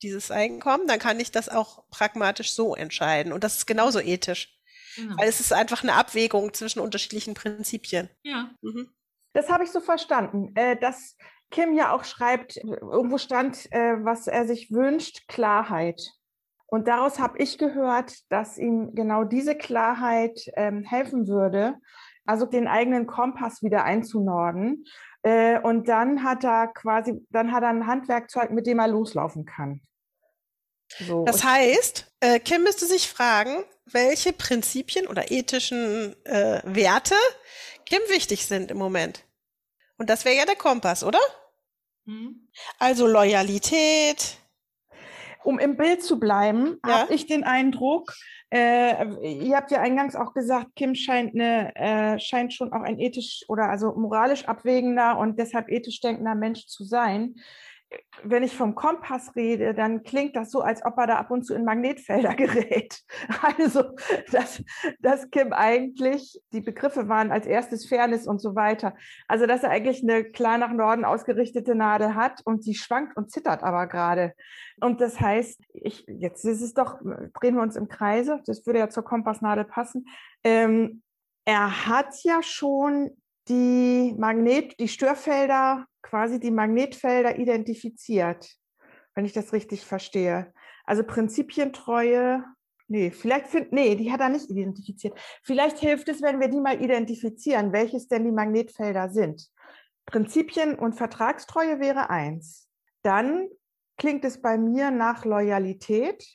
dieses 0.02 0.32
Einkommen, 0.32 0.88
dann 0.88 1.00
kann 1.00 1.20
ich 1.20 1.32
das 1.32 1.50
auch 1.50 1.90
pragmatisch 1.90 2.52
so 2.52 2.76
entscheiden. 2.76 3.32
Und 3.32 3.44
das 3.44 3.58
ist 3.58 3.66
genauso 3.66 4.00
ethisch. 4.00 4.60
Genau. 4.96 5.18
Weil 5.18 5.30
es 5.30 5.40
ist 5.40 5.54
einfach 5.54 5.82
eine 5.82 5.94
Abwägung 5.94 6.54
zwischen 6.54 6.80
unterschiedlichen 6.80 7.34
Prinzipien. 7.34 8.10
Ja. 8.22 8.52
Mhm. 8.62 8.94
Das 9.34 9.50
habe 9.50 9.64
ich 9.64 9.72
so 9.72 9.80
verstanden, 9.80 10.56
äh, 10.56 10.78
dass 10.78 11.18
Kim 11.54 11.74
ja 11.74 11.94
auch 11.94 12.04
schreibt, 12.04 12.58
irgendwo 12.58 13.18
stand, 13.18 13.72
äh, 13.72 14.04
was 14.04 14.28
er 14.28 14.46
sich 14.46 14.72
wünscht, 14.72 15.28
Klarheit. 15.28 16.02
Und 16.66 16.88
daraus 16.88 17.20
habe 17.20 17.38
ich 17.38 17.60
gehört, 17.60 18.16
dass 18.30 18.58
ihm 18.58 18.96
genau 18.96 19.24
diese 19.24 19.56
Klarheit 19.56 20.52
ähm, 20.56 20.84
helfen 20.84 21.28
würde, 21.28 21.76
also 22.26 22.48
den 22.48 22.68
eigenen 22.68 23.06
Kompass 23.06 23.62
wieder 23.62 23.84
einzunorden. 23.84 24.86
Äh, 25.22 25.60
und 25.60 25.88
dann 25.88 26.24
hat 26.24 26.44
er 26.44 26.68
quasi, 26.68 27.22
dann 27.30 27.52
hat 27.52 27.62
er 27.62 27.70
ein 27.70 27.86
Handwerkzeug, 27.86 28.50
mit 28.50 28.66
dem 28.66 28.80
er 28.80 28.88
loslaufen 28.88 29.46
kann. 29.46 29.82
So. 30.98 31.24
Das 31.26 31.44
heißt, 31.44 32.12
äh, 32.20 32.40
Kim 32.40 32.64
müsste 32.64 32.88
sich 32.88 33.08
fragen, 33.08 33.64
welche 33.86 34.34
Prinzipien 34.34 35.08
oder 35.08 35.32
ethischen 35.32 36.16
äh, 36.26 36.62
Werte 36.64 37.16
Kim 37.86 38.02
wichtig 38.10 38.48
sind 38.48 38.72
im 38.72 38.78
Moment. 38.78 39.24
Und 39.98 40.10
das 40.10 40.26
wäre 40.26 40.36
ja 40.36 40.46
der 40.46 40.56
Kompass, 40.56 41.04
oder? 41.04 41.20
Mhm. 42.06 42.48
Also 42.80 43.08
Loyalität. 43.08 44.38
Um 45.44 45.60
im 45.60 45.76
Bild 45.76 46.02
zu 46.02 46.20
bleiben, 46.20 46.80
ja? 46.88 47.02
habe 47.02 47.14
ich 47.14 47.28
den 47.28 47.44
Eindruck, 47.44 48.14
äh, 48.54 49.04
ihr 49.24 49.56
habt 49.58 49.72
ja 49.72 49.82
eingangs 49.82 50.16
auch 50.16 50.34
gesagt, 50.34 50.76
Kim 50.76 50.94
scheint, 50.96 51.34
eine, 51.34 51.76
äh, 51.76 52.20
scheint 52.20 52.54
schon 52.54 52.72
auch 52.72 52.82
ein 52.82 53.00
ethisch 53.00 53.44
oder 53.48 53.70
also 53.70 53.94
moralisch 53.94 54.46
abwägender 54.46 55.18
und 55.18 55.40
deshalb 55.40 55.70
ethisch 55.70 56.00
denkender 56.02 56.36
Mensch 56.36 56.68
zu 56.68 56.84
sein 56.84 57.36
wenn 58.24 58.44
ich 58.44 58.56
vom 58.56 58.76
Kompass 58.76 59.36
rede, 59.36 59.74
dann 59.74 60.04
klingt 60.04 60.36
das 60.36 60.52
so, 60.52 60.62
als 60.62 60.86
ob 60.86 60.98
er 60.98 61.08
da 61.08 61.16
ab 61.18 61.32
und 61.32 61.46
zu 61.46 61.54
in 61.54 61.66
Magnetfelder 61.66 62.34
gerät. 62.36 63.02
Also, 63.42 63.96
dass, 64.32 64.64
dass 65.00 65.30
Kim 65.30 65.54
eigentlich, 65.54 66.42
die 66.54 66.62
Begriffe 66.62 67.10
waren 67.10 67.32
als 67.32 67.46
erstes 67.46 67.88
Fairness 67.88 68.28
und 68.28 68.40
so 68.40 68.56
weiter. 68.56 68.96
Also, 69.28 69.46
dass 69.46 69.64
er 69.64 69.72
eigentlich 69.72 70.04
eine 70.04 70.24
klar 70.24 70.58
nach 70.58 70.72
Norden 70.72 71.06
ausgerichtete 71.06 71.76
Nadel 71.76 72.16
hat 72.16 72.42
und 72.46 72.64
sie 72.64 72.76
schwankt 72.76 73.18
und 73.18 73.32
zittert 73.32 73.64
aber 73.64 73.88
gerade. 73.88 74.34
Und 74.80 75.02
das 75.02 75.20
heißt, 75.20 75.62
ich, 75.74 76.06
jetzt 76.08 76.46
ist 76.46 76.62
es 76.62 76.74
doch, 76.74 77.00
drehen 77.40 77.56
wir 77.56 77.62
uns 77.62 77.76
im 77.76 77.88
Kreise, 77.88 78.42
das 78.46 78.66
würde 78.66 78.80
ja 78.80 78.90
zur 78.90 79.04
Kompassnadel 79.04 79.66
passen. 79.66 80.06
Ähm, 80.44 81.02
er 81.46 81.88
hat 81.88 82.16
ja 82.24 82.42
schon 82.42 83.12
die 83.48 84.16
Magnet, 84.18 84.80
die 84.80 84.88
Störfelder 84.88 85.86
quasi 86.02 86.40
die 86.40 86.52
Magnetfelder 86.52 87.38
identifiziert, 87.40 88.56
wenn 89.16 89.26
ich 89.26 89.34
das 89.34 89.54
richtig 89.54 89.86
verstehe. 89.86 90.54
Also 90.86 91.04
Prinzipientreue, 91.04 92.44
nee, 92.88 93.12
vielleicht 93.12 93.48
find, 93.48 93.72
nee, 93.72 93.96
die 93.96 94.12
hat 94.12 94.20
er 94.20 94.30
nicht 94.30 94.50
identifiziert. 94.50 95.18
Vielleicht 95.44 95.80
hilft 95.80 96.10
es, 96.10 96.22
wenn 96.22 96.40
wir 96.40 96.50
die 96.50 96.60
mal 96.60 96.82
identifizieren, 96.82 97.74
welches 97.74 98.08
denn 98.08 98.26
die 98.26 98.32
Magnetfelder 98.32 99.10
sind. 99.10 99.50
Prinzipien 100.06 100.76
und 100.76 100.94
Vertragstreue 100.94 101.80
wäre 101.80 102.10
eins. 102.10 102.70
Dann 103.02 103.48
klingt 103.98 104.26
es 104.26 104.42
bei 104.42 104.58
mir 104.58 104.92
nach 104.92 105.26
Loyalität. 105.26 106.26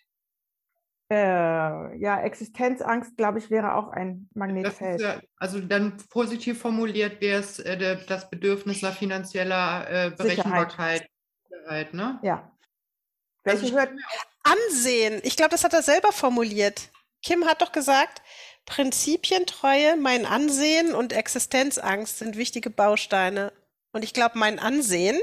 Äh, 1.11 1.97
ja, 1.99 2.21
Existenzangst, 2.21 3.17
glaube 3.17 3.39
ich, 3.39 3.51
wäre 3.51 3.75
auch 3.75 3.89
ein 3.89 4.29
Magnetfeld. 4.35 5.01
Ja, 5.01 5.21
also 5.37 5.59
dann 5.61 5.97
positiv 6.11 6.61
formuliert 6.61 7.21
wäre 7.23 7.41
es 7.41 7.59
äh, 7.61 7.97
das 8.07 8.29
Bedürfnis 8.29 8.83
nach 8.83 8.95
finanzieller 8.95 9.87
äh, 9.89 10.11
Berechenbarkeit. 10.11 11.09
Sicherheit. 11.49 11.95
ne? 11.95 12.19
Ja. 12.23 12.53
Welche 13.45 13.65
also 13.65 13.77
hört 13.79 13.91
Ansehen. 14.43 15.21
Ich 15.25 15.37
glaube, 15.37 15.51
das 15.51 15.65
hat 15.65 15.73
er 15.73 15.83
selber 15.83 16.13
formuliert. 16.13 16.91
Kim 17.23 17.47
hat 17.47 17.63
doch 17.63 17.73
gesagt, 17.73 18.23
Prinzipientreue, 18.67 19.97
mein 19.97 20.27
Ansehen 20.27 20.95
und 20.95 21.15
Existenzangst 21.15 22.19
sind 22.19 22.37
wichtige 22.37 22.69
Bausteine. 22.69 23.53
Und 23.93 24.05
ich 24.05 24.13
glaube, 24.13 24.39
mein 24.39 24.59
Ansehen, 24.59 25.19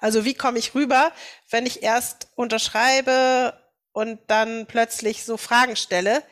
also 0.00 0.24
wie 0.24 0.34
komme 0.34 0.58
ich 0.58 0.74
rüber, 0.74 1.12
wenn 1.50 1.66
ich 1.66 1.82
erst 1.82 2.28
unterschreibe 2.34 3.52
und 3.96 4.18
dann 4.26 4.66
plötzlich 4.66 5.24
so 5.24 5.38
Fragen 5.38 5.74
stelle. 5.74 6.22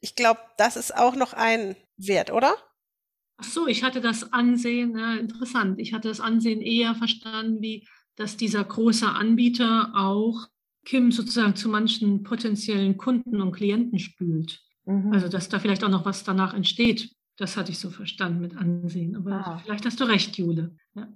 Ich 0.00 0.16
glaube, 0.16 0.40
das 0.58 0.76
ist 0.76 0.94
auch 0.94 1.16
noch 1.16 1.32
ein 1.32 1.76
Wert, 1.96 2.30
oder? 2.30 2.54
Ach 3.38 3.44
so, 3.44 3.66
ich 3.66 3.82
hatte 3.82 4.02
das 4.02 4.34
Ansehen, 4.34 4.94
äh, 4.98 5.16
interessant, 5.16 5.80
ich 5.80 5.94
hatte 5.94 6.08
das 6.08 6.20
Ansehen 6.20 6.60
eher 6.60 6.94
verstanden, 6.94 7.62
wie 7.62 7.88
dass 8.16 8.36
dieser 8.36 8.62
große 8.62 9.08
Anbieter 9.08 9.92
auch 9.94 10.46
Kim 10.84 11.10
sozusagen 11.10 11.56
zu 11.56 11.70
manchen 11.70 12.22
potenziellen 12.22 12.98
Kunden 12.98 13.40
und 13.40 13.52
Klienten 13.52 13.98
spült. 13.98 14.60
Mhm. 14.84 15.10
Also 15.10 15.28
dass 15.28 15.48
da 15.48 15.58
vielleicht 15.60 15.82
auch 15.84 15.88
noch 15.88 16.04
was 16.04 16.22
danach 16.22 16.52
entsteht. 16.52 17.10
Das 17.38 17.56
hatte 17.56 17.72
ich 17.72 17.78
so 17.78 17.90
verstanden 17.90 18.40
mit 18.40 18.56
Ansehen. 18.56 19.16
Aber 19.16 19.32
ah. 19.32 19.58
vielleicht 19.58 19.86
hast 19.86 19.98
du 19.98 20.04
recht, 20.04 20.36
Jule. 20.36 20.76
Ja. 20.94 21.08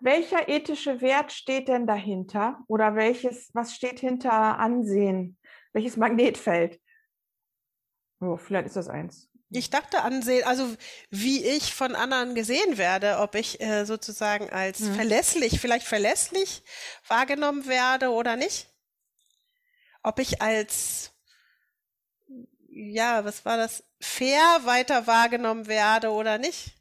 Welcher 0.00 0.48
ethische 0.48 1.00
Wert 1.00 1.32
steht 1.32 1.68
denn 1.68 1.86
dahinter? 1.86 2.60
Oder 2.68 2.94
welches, 2.94 3.50
was 3.52 3.74
steht 3.74 4.00
hinter 4.00 4.58
Ansehen? 4.58 5.38
Welches 5.72 5.96
Magnetfeld? 5.96 6.80
Oh, 8.20 8.36
vielleicht 8.36 8.66
ist 8.66 8.76
das 8.76 8.88
eins. 8.88 9.28
Ich 9.50 9.70
dachte 9.70 10.02
ansehen, 10.02 10.46
also 10.46 10.76
wie 11.10 11.42
ich 11.42 11.74
von 11.74 11.94
anderen 11.94 12.34
gesehen 12.34 12.76
werde, 12.76 13.18
ob 13.18 13.34
ich 13.34 13.60
äh, 13.60 13.86
sozusagen 13.86 14.50
als 14.50 14.80
hm. 14.80 14.94
verlässlich, 14.94 15.60
vielleicht 15.60 15.86
verlässlich 15.86 16.62
wahrgenommen 17.06 17.66
werde 17.66 18.10
oder 18.10 18.36
nicht. 18.36 18.68
Ob 20.02 20.18
ich 20.18 20.42
als, 20.42 21.12
ja, 22.68 23.24
was 23.24 23.44
war 23.46 23.56
das, 23.56 23.82
fair 24.00 24.60
weiter 24.64 25.06
wahrgenommen 25.06 25.66
werde 25.66 26.10
oder 26.10 26.38
nicht. 26.38 26.77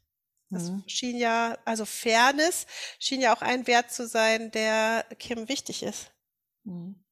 Das 0.50 0.72
mhm. 0.72 0.84
schien 0.88 1.18
ja, 1.18 1.58
also 1.66 1.86
Fairness 1.86 2.66
schien 3.00 3.22
ja 3.22 3.36
auch 3.36 3.42
ein 3.42 3.68
Wert 3.68 3.92
zu 3.92 4.08
sein, 4.08 4.52
der 4.52 5.06
Kim 5.20 5.50
wichtig 5.50 5.84
ist. 5.84 6.12
Mhm. 6.64 7.04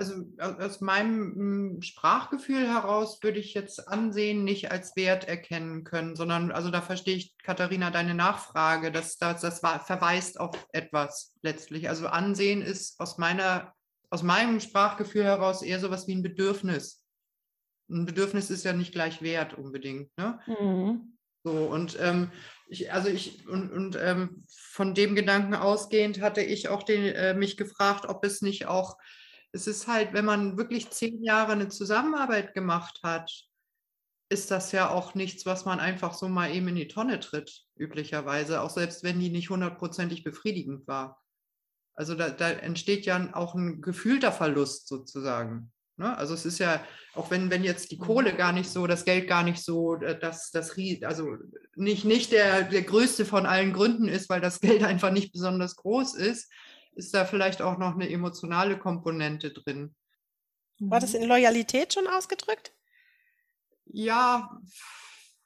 Also 0.00 0.24
aus 0.38 0.80
meinem 0.80 1.34
hm, 1.34 1.82
Sprachgefühl 1.82 2.66
heraus 2.66 3.22
würde 3.22 3.38
ich 3.38 3.52
jetzt 3.52 3.86
Ansehen 3.86 4.44
nicht 4.44 4.72
als 4.72 4.96
Wert 4.96 5.28
erkennen 5.28 5.84
können, 5.84 6.16
sondern 6.16 6.52
also 6.52 6.70
da 6.70 6.80
verstehe 6.80 7.16
ich, 7.16 7.36
Katharina, 7.36 7.90
deine 7.90 8.14
Nachfrage, 8.14 8.92
dass 8.92 9.18
das, 9.18 9.42
das 9.42 9.62
war, 9.62 9.84
verweist 9.84 10.40
auf 10.40 10.56
etwas 10.72 11.34
letztlich. 11.42 11.90
Also 11.90 12.06
Ansehen 12.06 12.62
ist 12.62 12.98
aus 12.98 13.18
meiner, 13.18 13.74
aus 14.08 14.22
meinem 14.22 14.60
Sprachgefühl 14.60 15.24
heraus 15.24 15.60
eher 15.60 15.80
sowas 15.80 16.08
wie 16.08 16.14
ein 16.14 16.22
Bedürfnis. 16.22 17.04
ein 17.90 18.06
Bedürfnis 18.06 18.48
ist 18.48 18.64
ja 18.64 18.72
nicht 18.72 18.92
gleich 18.92 19.20
wert 19.20 19.52
unbedingt. 19.52 20.16
Ne? 20.16 20.40
Mhm. 20.46 21.18
So, 21.42 21.52
und 21.66 21.98
ähm, 22.00 22.30
ich, 22.68 22.92
also 22.92 23.08
ich, 23.08 23.46
und, 23.48 23.72
und 23.72 23.96
ähm, 23.96 24.44
von 24.48 24.94
dem 24.94 25.14
Gedanken 25.14 25.54
ausgehend 25.54 26.20
hatte 26.20 26.42
ich 26.42 26.68
auch 26.68 26.82
den, 26.82 27.04
äh, 27.04 27.34
mich 27.34 27.56
gefragt, 27.56 28.06
ob 28.06 28.24
es 28.24 28.42
nicht 28.42 28.66
auch, 28.66 28.96
es 29.52 29.66
ist 29.66 29.88
halt, 29.88 30.12
wenn 30.12 30.24
man 30.24 30.56
wirklich 30.56 30.90
zehn 30.90 31.22
Jahre 31.22 31.52
eine 31.52 31.68
Zusammenarbeit 31.68 32.54
gemacht 32.54 33.00
hat, 33.02 33.30
ist 34.30 34.52
das 34.52 34.70
ja 34.70 34.90
auch 34.90 35.14
nichts, 35.14 35.44
was 35.44 35.64
man 35.64 35.80
einfach 35.80 36.14
so 36.14 36.28
mal 36.28 36.54
eben 36.54 36.68
in 36.68 36.76
die 36.76 36.88
Tonne 36.88 37.18
tritt, 37.18 37.64
üblicherweise, 37.74 38.60
auch 38.60 38.70
selbst 38.70 39.02
wenn 39.02 39.18
die 39.18 39.30
nicht 39.30 39.50
hundertprozentig 39.50 40.22
befriedigend 40.22 40.86
war. 40.86 41.20
Also 41.96 42.14
da, 42.14 42.30
da 42.30 42.50
entsteht 42.50 43.06
ja 43.06 43.34
auch 43.34 43.56
ein 43.56 43.80
gefühlter 43.80 44.30
Verlust 44.30 44.86
sozusagen. 44.86 45.72
Ne? 46.00 46.16
Also 46.16 46.32
es 46.32 46.46
ist 46.46 46.58
ja, 46.58 46.82
auch 47.14 47.30
wenn, 47.30 47.50
wenn 47.50 47.62
jetzt 47.62 47.90
die 47.90 47.98
Kohle 47.98 48.34
gar 48.34 48.52
nicht 48.52 48.70
so, 48.70 48.86
das 48.86 49.04
Geld 49.04 49.28
gar 49.28 49.42
nicht 49.42 49.62
so, 49.62 49.96
äh, 49.96 50.18
das, 50.18 50.50
also 51.02 51.36
nicht, 51.76 52.06
nicht 52.06 52.32
der, 52.32 52.62
der 52.62 52.82
größte 52.82 53.26
von 53.26 53.44
allen 53.44 53.74
Gründen 53.74 54.08
ist, 54.08 54.30
weil 54.30 54.40
das 54.40 54.60
Geld 54.62 54.82
einfach 54.82 55.12
nicht 55.12 55.30
besonders 55.30 55.76
groß 55.76 56.14
ist, 56.14 56.50
ist 56.94 57.12
da 57.12 57.26
vielleicht 57.26 57.60
auch 57.60 57.76
noch 57.76 57.94
eine 57.94 58.08
emotionale 58.08 58.78
Komponente 58.78 59.50
drin. 59.52 59.94
War 60.78 61.00
das 61.00 61.12
in 61.12 61.24
Loyalität 61.24 61.92
schon 61.92 62.06
ausgedrückt? 62.06 62.72
Ja. 63.84 64.58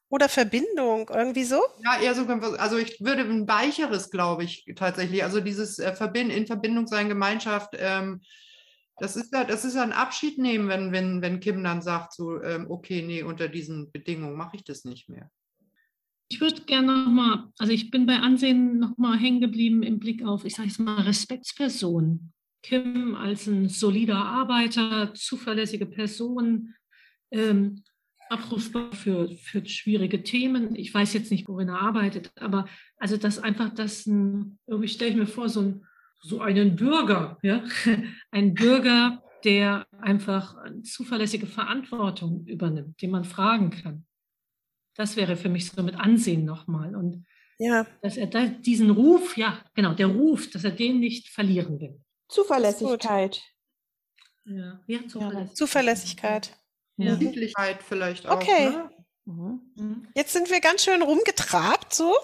Oder 0.08 0.28
Verbindung, 0.28 1.10
irgendwie 1.12 1.42
so? 1.42 1.60
Ja, 1.82 2.00
eher 2.00 2.14
so, 2.14 2.24
also 2.28 2.76
ich 2.76 3.00
würde 3.00 3.22
ein 3.22 3.48
weicheres, 3.48 4.12
glaube 4.12 4.44
ich, 4.44 4.64
tatsächlich. 4.76 5.24
Also 5.24 5.40
dieses 5.40 5.80
äh, 5.80 5.96
Verbind 5.96 6.32
in 6.32 6.46
Verbindung 6.46 6.86
sein, 6.86 7.08
Gemeinschaft, 7.08 7.74
ähm, 7.76 8.20
das 8.98 9.16
ist 9.16 9.32
ja, 9.32 9.44
das 9.44 9.64
ist 9.64 9.76
ein 9.76 9.92
Abschied 9.92 10.38
nehmen, 10.38 10.68
wenn, 10.68 10.92
wenn, 10.92 11.20
wenn 11.22 11.40
Kim 11.40 11.62
dann 11.64 11.82
sagt, 11.82 12.12
so, 12.12 12.42
ähm, 12.42 12.70
okay, 12.70 13.02
nee, 13.02 13.22
unter 13.22 13.48
diesen 13.48 13.90
Bedingungen 13.90 14.36
mache 14.36 14.56
ich 14.56 14.64
das 14.64 14.84
nicht 14.84 15.08
mehr. 15.08 15.30
Ich 16.28 16.40
würde 16.40 16.62
gerne 16.62 17.04
nochmal, 17.04 17.44
also 17.58 17.72
ich 17.72 17.90
bin 17.90 18.06
bei 18.06 18.16
Ansehen 18.16 18.78
nochmal 18.78 19.18
hängen 19.18 19.40
geblieben 19.40 19.82
im 19.82 19.98
Blick 19.98 20.24
auf, 20.24 20.44
ich 20.44 20.54
sage 20.54 20.68
es 20.68 20.78
mal, 20.78 21.02
Respektsperson. 21.02 22.32
Kim 22.62 23.14
als 23.14 23.46
ein 23.46 23.68
solider 23.68 24.16
Arbeiter, 24.16 25.12
zuverlässige 25.14 25.84
Person, 25.84 26.74
ähm, 27.30 27.82
abrufbar 28.30 28.90
für, 28.92 29.30
für 29.36 29.66
schwierige 29.66 30.22
Themen. 30.22 30.74
Ich 30.74 30.92
weiß 30.92 31.12
jetzt 31.12 31.30
nicht, 31.30 31.46
worin 31.46 31.68
er 31.68 31.80
arbeitet, 31.80 32.32
aber 32.36 32.66
also 32.96 33.16
das 33.16 33.38
einfach, 33.38 33.74
das 33.74 34.06
ein, 34.06 34.58
irgendwie 34.66 34.88
stelle 34.88 35.10
ich 35.10 35.16
mir 35.16 35.26
vor, 35.26 35.48
so 35.50 35.60
ein 35.60 35.86
so 36.24 36.40
einen 36.40 36.74
Bürger, 36.74 37.38
ja, 37.42 37.62
ein 38.30 38.54
Bürger, 38.54 39.22
der 39.44 39.86
einfach 40.00 40.56
zuverlässige 40.82 41.46
Verantwortung 41.46 42.46
übernimmt, 42.46 43.00
den 43.02 43.10
man 43.10 43.24
fragen 43.24 43.70
kann. 43.70 44.06
Das 44.96 45.16
wäre 45.16 45.36
für 45.36 45.50
mich 45.50 45.70
so 45.70 45.82
mit 45.82 45.96
Ansehen 45.96 46.46
nochmal. 46.46 46.96
Und 46.96 47.26
ja. 47.58 47.86
dass 48.00 48.16
er 48.16 48.26
da 48.26 48.46
diesen 48.46 48.90
Ruf, 48.90 49.36
ja, 49.36 49.62
genau, 49.74 49.92
der 49.92 50.06
Ruf, 50.06 50.50
dass 50.50 50.64
er 50.64 50.70
den 50.70 51.00
nicht 51.00 51.28
verlieren 51.28 51.78
will. 51.78 52.00
Zuverlässigkeit. 52.28 53.42
Ja, 54.46 54.80
ja 54.86 55.06
Zuverlässigkeit. 55.06 55.56
Zuverlässigkeit. 55.56 56.58
Ja. 56.96 57.18
Vielleicht 57.86 58.26
auch. 58.26 58.36
Okay. 58.36 58.70
Ne? 58.70 58.90
Mhm. 59.26 60.08
Jetzt 60.14 60.32
sind 60.32 60.50
wir 60.50 60.60
ganz 60.60 60.84
schön 60.84 61.02
rumgetrabt, 61.02 61.92
so. 61.92 62.14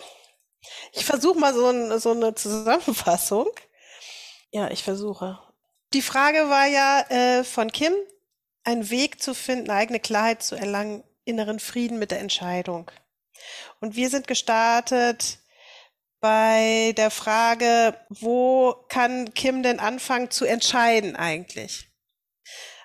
Ich 0.93 1.05
versuche 1.05 1.39
mal 1.39 1.53
so, 1.55 1.67
ein, 1.67 1.99
so 1.99 2.13
eine 2.13 2.35
Zusammenfassung. 2.35 3.49
Ja, 4.53 4.71
ich 4.71 4.83
versuche. 4.83 5.39
Die 5.93 6.03
Frage 6.03 6.49
war 6.49 6.67
ja 6.67 7.01
äh, 7.09 7.45
von 7.45 7.71
Kim, 7.73 7.93
einen 8.65 8.91
Weg 8.91 9.23
zu 9.23 9.35
finden, 9.35 9.71
eigene 9.71 10.01
Klarheit 10.01 10.43
zu 10.43 10.57
erlangen, 10.57 11.05
inneren 11.25 11.61
Frieden 11.61 11.99
mit 11.99 12.11
der 12.11 12.21
Entscheidung. 12.21 12.91
Und 13.81 13.97
wir 13.97 14.11
sind 14.11 14.27
gestartet 14.27 15.39
bei 16.21 16.93
der 16.97 17.11
Frage, 17.11 17.99
wo 18.09 18.75
kann 18.89 19.33
Kim 19.35 19.63
denn 19.63 19.81
anfangen 19.81 20.31
zu 20.31 20.45
entscheiden 20.45 21.17
eigentlich? 21.17 21.89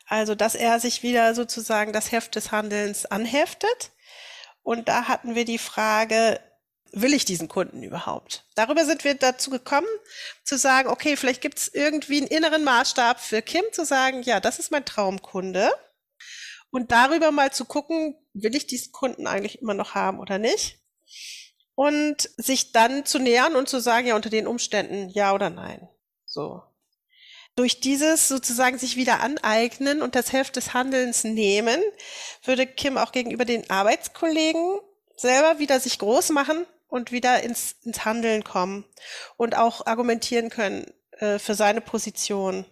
Also, 0.08 0.36
dass 0.36 0.56
er 0.56 0.80
sich 0.80 1.04
wieder 1.04 1.34
sozusagen 1.34 1.92
das 1.92 2.12
Heft 2.12 2.36
des 2.36 2.52
Handelns 2.52 3.06
anheftet. 3.06 3.92
Und 4.62 4.88
da 4.88 5.08
hatten 5.08 5.36
wir 5.36 5.46
die 5.46 5.58
Frage, 5.58 6.40
will 6.96 7.14
ich 7.14 7.26
diesen 7.26 7.48
Kunden 7.48 7.84
überhaupt? 7.84 8.46
Darüber 8.56 8.86
sind 8.86 9.04
wir 9.04 9.16
dazu 9.16 9.50
gekommen, 9.50 9.88
zu 10.44 10.58
sagen, 10.58 10.90
okay, 10.90 11.18
vielleicht 11.18 11.42
gibt 11.42 11.60
es 11.60 11.68
irgendwie 11.68 12.18
einen 12.18 12.28
inneren 12.28 12.64
Maßstab 12.64 13.20
für 13.20 13.42
Kim, 13.42 13.64
zu 13.72 13.86
sagen, 13.86 14.24
ja, 14.24 14.40
das 14.40 14.60
ist 14.60 14.72
mein 14.72 14.86
Traumkunde. 14.86 15.70
Und 16.72 16.92
darüber 16.92 17.32
mal 17.32 17.52
zu 17.52 17.66
gucken, 17.66 18.16
will 18.34 18.56
ich 18.56 18.66
diesen 18.66 18.92
Kunden 18.92 19.28
eigentlich 19.28 19.62
immer 19.62 19.74
noch 19.74 19.94
haben 19.94 20.20
oder 20.20 20.40
nicht? 20.40 20.80
Und 21.76 22.30
sich 22.38 22.72
dann 22.72 23.06
zu 23.06 23.20
nähern 23.20 23.56
und 23.56 23.68
zu 23.68 23.80
sagen, 23.80 24.08
ja, 24.08 24.16
unter 24.16 24.30
den 24.30 24.48
Umständen 24.48 25.10
ja 25.10 25.34
oder 25.34 25.50
nein. 25.50 25.88
So. 26.26 26.64
Durch 27.58 27.80
dieses 27.80 28.28
sozusagen 28.28 28.78
sich 28.78 28.96
wieder 28.96 29.22
aneignen 29.22 30.02
und 30.02 30.16
das 30.16 30.34
Heft 30.34 30.56
des 30.56 30.74
Handelns 30.74 31.24
nehmen, 31.24 31.82
würde 32.44 32.66
Kim 32.66 32.98
auch 32.98 33.12
gegenüber 33.12 33.46
den 33.46 33.70
Arbeitskollegen 33.70 34.80
selber 35.18 35.60
wieder 35.60 35.80
sich 35.80 36.00
groß 36.00 36.30
machen 36.32 36.66
und 36.96 37.12
wieder 37.12 37.44
ins, 37.44 37.76
ins 37.84 38.06
Handeln 38.06 38.46
kommen 38.46 38.86
und 39.36 39.58
auch 39.58 39.86
argumentieren 39.86 40.50
können 40.50 40.86
äh, 41.20 41.40
für 41.40 41.54
seine 41.54 41.82
Position. 41.82 42.66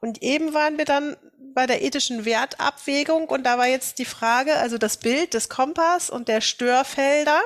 Und 0.00 0.22
eben 0.22 0.54
waren 0.54 0.78
wir 0.78 0.84
dann 0.84 1.16
bei 1.52 1.66
der 1.66 1.82
ethischen 1.82 2.24
Wertabwägung 2.24 3.28
und 3.28 3.42
da 3.42 3.58
war 3.58 3.66
jetzt 3.66 3.98
die 3.98 4.04
Frage, 4.04 4.54
also 4.54 4.78
das 4.78 4.98
Bild 4.98 5.34
des 5.34 5.48
Kompass 5.48 6.10
und 6.10 6.28
der 6.28 6.40
Störfelder. 6.40 7.40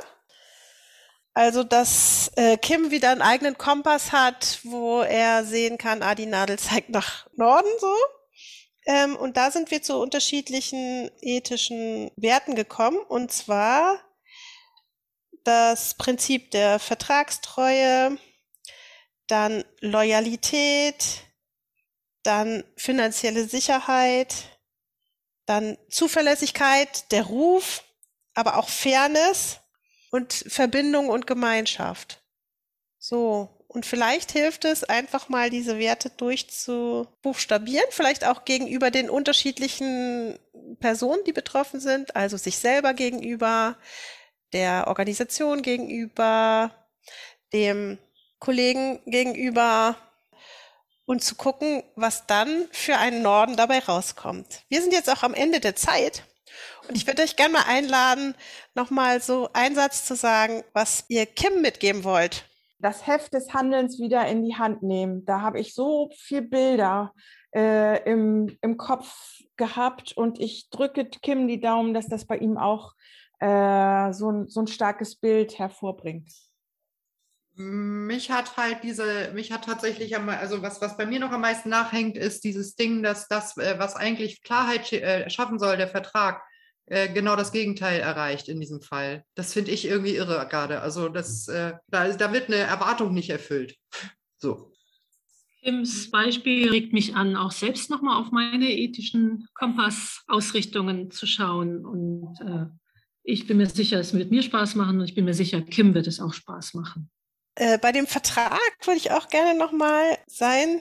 Also, 1.33 1.65
dass 1.65 2.31
äh, 2.37 2.59
Kim 2.59 2.91
wieder 2.91 3.09
einen 3.09 3.23
eigenen 3.23 3.57
Kompass 3.57 4.13
hat, 4.13 4.59
wo 4.65 5.01
er 5.01 5.47
sehen 5.47 5.79
kann, 5.79 6.03
ah, 6.03 6.15
die 6.15 6.27
Nadel 6.27 6.59
zeigt 6.59 6.91
nach 6.91 7.27
Norden 7.35 7.71
so. 7.81 7.95
Ähm, 8.85 9.17
und 9.17 9.39
da 9.39 9.51
sind 9.51 9.71
wir 9.71 9.81
zu 9.81 9.99
unterschiedlichen 9.99 11.11
ethischen 11.23 12.11
Werten 12.17 12.55
gekommen. 12.55 12.99
Und 12.99 13.33
zwar 13.33 13.99
das 15.45 15.95
Prinzip 15.95 16.51
der 16.51 16.79
Vertragstreue, 16.79 18.19
dann 19.27 19.65
Loyalität, 19.81 21.25
dann 22.23 22.65
finanzielle 22.77 23.49
Sicherheit, 23.49 24.35
dann 25.47 25.77
Zuverlässigkeit, 25.91 27.11
der 27.13 27.25
Ruf, 27.25 27.83
aber 28.35 28.59
auch 28.59 28.69
Fairness 28.69 29.61
und 30.11 30.33
Verbindung 30.33 31.09
und 31.09 31.27
Gemeinschaft. 31.27 32.23
So. 32.99 33.59
Und 33.67 33.87
vielleicht 33.87 34.33
hilft 34.33 34.67
es 34.67 34.85
einfach 34.85 35.31
mal, 35.31 35.49
diese 35.49 35.79
Werte 35.79 36.11
durchzubuchstabieren, 36.11 37.87
vielleicht 37.89 38.27
auch 38.27 38.45
gegenüber 38.45 38.91
den 38.91 39.09
unterschiedlichen 39.09 40.39
Personen, 40.79 41.25
die 41.25 41.33
betroffen 41.33 41.81
sind, 41.81 42.15
also 42.15 42.37
sich 42.37 42.59
selber 42.59 42.93
gegenüber, 42.93 43.79
der 44.53 44.87
Organisation 44.87 45.63
gegenüber, 45.63 46.71
dem 47.53 47.99
Kollegen 48.39 49.01
gegenüber 49.07 49.97
und 51.05 51.23
zu 51.23 51.35
gucken, 51.35 51.83
was 51.95 52.27
dann 52.27 52.67
für 52.71 52.97
einen 52.99 53.23
Norden 53.23 53.57
dabei 53.57 53.81
rauskommt. 53.81 54.63
Wir 54.69 54.83
sind 54.83 54.93
jetzt 54.93 55.11
auch 55.11 55.23
am 55.23 55.35
Ende 55.35 55.61
der 55.61 55.77
Zeit 55.77 56.25
und 56.89 56.97
ich 56.97 57.07
würde 57.07 57.23
euch 57.23 57.37
gerne 57.37 57.55
mal 57.55 57.65
einladen, 57.67 58.35
nochmal 58.75 59.21
so 59.21 59.49
einen 59.53 59.75
Satz 59.75 60.05
zu 60.05 60.15
sagen, 60.17 60.65
was 60.73 61.05
ihr 61.09 61.27
Kim 61.27 61.61
mitgeben 61.61 62.05
wollt. 62.05 62.45
Das 62.79 63.07
Heft 63.07 63.33
des 63.33 63.55
Handelns 63.55 64.01
wieder 64.01 64.27
in 64.27 64.43
die 64.43 64.57
Hand 64.57 64.83
nehmen. 64.83 65.25
Da 65.25 65.41
habe 65.41 65.61
ich 65.61 65.75
so 65.75 66.11
viel 66.17 66.43
Bilder 66.43 67.13
äh, 67.55 68.03
im, 68.11 68.57
im 68.61 68.77
Kopf 68.77 69.41
gehabt 69.57 70.17
und 70.17 70.41
ich 70.41 70.69
drücke 70.71 71.05
Kim 71.05 71.47
die 71.47 71.61
Daumen, 71.61 71.95
dass 71.95 72.09
das 72.09 72.27
bei 72.27 72.39
ihm 72.39 72.59
auch 72.59 72.95
äh, 73.43 74.13
so, 74.13 74.31
ein, 74.31 74.49
so 74.49 74.61
ein 74.61 74.69
starkes 74.69 75.17
Bild 75.17 75.59
hervorbringt. 75.59 76.31
Mich 77.55 78.31
hat 78.31 78.57
halt 78.57 78.85
diese, 78.85 79.33
mich 79.35 79.51
hat 79.51 79.65
tatsächlich, 79.65 80.17
also 80.17 80.63
was, 80.63 80.81
was 80.81 80.97
bei 80.97 81.07
mir 81.07 81.19
noch 81.19 81.33
am 81.33 81.41
meisten 81.41 81.69
nachhängt, 81.69 82.17
ist 82.17 82.45
dieses 82.45 82.77
Ding, 82.77 83.03
dass 83.03 83.27
das, 83.27 83.57
äh, 83.57 83.75
was 83.79 83.97
eigentlich 83.97 84.43
Klarheit 84.43 84.91
äh, 84.93 85.29
schaffen 85.29 85.59
soll, 85.59 85.77
der 85.77 85.89
Vertrag, 85.89 86.43
genau 87.15 87.37
das 87.37 87.53
Gegenteil 87.53 88.01
erreicht 88.01 88.49
in 88.49 88.61
diesem 88.61 88.83
Fall. 88.83 89.25
Das 89.37 89.53
finde 89.53 89.71
ich 89.71 89.87
irgendwie 89.87 90.17
irre 90.17 90.47
gerade. 90.51 90.81
Also 90.81 91.09
das, 91.09 91.47
da, 91.47 91.81
da 91.87 92.33
wird 92.33 92.49
eine 92.49 92.57
Erwartung 92.57 93.15
nicht 93.15 93.31
erfüllt. 93.31 93.77
So. 94.37 94.73
Tims 95.63 96.11
Beispiel 96.11 96.69
regt 96.69 96.93
mich 96.93 97.15
an, 97.15 97.37
auch 97.37 97.53
selbst 97.53 97.89
nochmal 97.89 98.21
auf 98.21 98.33
meine 98.33 98.69
ethischen 98.69 99.47
Kompassausrichtungen 99.55 101.13
zu 101.13 101.25
schauen 101.27 101.87
und 101.87 102.41
äh, 102.41 102.67
ich 103.25 103.47
bin 103.47 103.59
mir 103.59 103.69
sicher, 103.69 104.01
es 104.01 104.13
wird 104.15 104.31
mir 104.31 104.43
Spaß 104.43 104.75
machen 104.75 104.99
und 104.99 105.05
ich 105.05 105.15
bin 105.15 105.25
mir 105.25 105.35
sicher, 105.35 105.63
Kim 105.63 105.95
wird 105.95 106.07
es 106.07 106.21
auch 106.21 106.33
Spaß 106.33 106.75
machen. 106.75 107.11
Äh, 107.55 107.79
bei 107.79 107.93
dem 107.93 108.07
Vertrag 108.07 108.61
würde 108.85 108.99
ich 108.99 109.13
auch 109.13 109.29
gerne 109.29 109.59
nochmal 109.59 110.19
sein, 110.27 110.81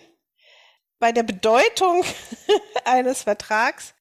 bei 1.00 1.12
der 1.12 1.24
Bedeutung 1.24 2.04
eines 2.86 3.24
Vertrags. 3.24 3.94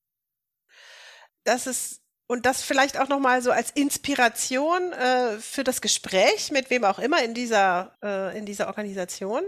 dass 1.44 1.66
es 1.66 2.00
und 2.26 2.46
das 2.46 2.62
vielleicht 2.62 2.96
auch 2.96 3.08
noch 3.08 3.18
mal 3.18 3.42
so 3.42 3.50
als 3.50 3.72
Inspiration 3.72 4.92
äh, 4.92 5.38
für 5.38 5.64
das 5.64 5.80
Gespräch 5.80 6.52
mit 6.52 6.70
wem 6.70 6.84
auch 6.84 7.00
immer 7.00 7.24
in 7.24 7.34
dieser 7.34 7.96
äh, 8.04 8.38
in 8.38 8.46
dieser 8.46 8.68
Organisation 8.68 9.42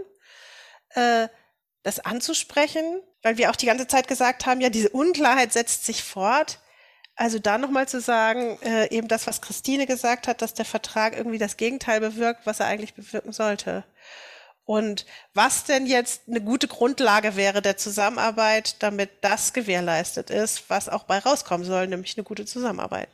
äh, 0.89 1.29
das 1.83 2.01
anzusprechen, 2.01 3.01
weil 3.21 3.37
wir 3.37 3.51
auch 3.51 3.55
die 3.55 3.67
ganze 3.67 3.87
Zeit 3.87 4.09
gesagt 4.09 4.45
haben, 4.45 4.59
ja 4.59 4.69
diese 4.69 4.89
Unklarheit 4.89 5.53
setzt 5.53 5.85
sich 5.85 6.03
fort. 6.03 6.59
Also 7.15 7.37
da 7.37 7.57
nochmal 7.57 7.87
zu 7.87 8.01
sagen, 8.01 8.57
äh, 8.63 8.89
eben 8.89 9.07
das, 9.07 9.27
was 9.27 9.41
Christine 9.41 9.85
gesagt 9.85 10.27
hat, 10.27 10.41
dass 10.41 10.53
der 10.53 10.65
Vertrag 10.65 11.15
irgendwie 11.15 11.37
das 11.37 11.57
Gegenteil 11.57 11.99
bewirkt, 11.99 12.45
was 12.45 12.59
er 12.59 12.65
eigentlich 12.65 12.95
bewirken 12.95 13.33
sollte. 13.33 13.83
Und 14.65 15.05
was 15.33 15.65
denn 15.65 15.85
jetzt 15.85 16.23
eine 16.27 16.41
gute 16.41 16.67
Grundlage 16.67 17.35
wäre 17.35 17.61
der 17.61 17.77
Zusammenarbeit, 17.77 18.81
damit 18.81 19.11
das 19.21 19.53
gewährleistet 19.53 20.29
ist, 20.29 20.69
was 20.69 20.89
auch 20.89 21.03
bei 21.03 21.19
rauskommen 21.19 21.65
soll, 21.65 21.87
nämlich 21.87 22.17
eine 22.17 22.23
gute 22.23 22.45
Zusammenarbeit. 22.45 23.09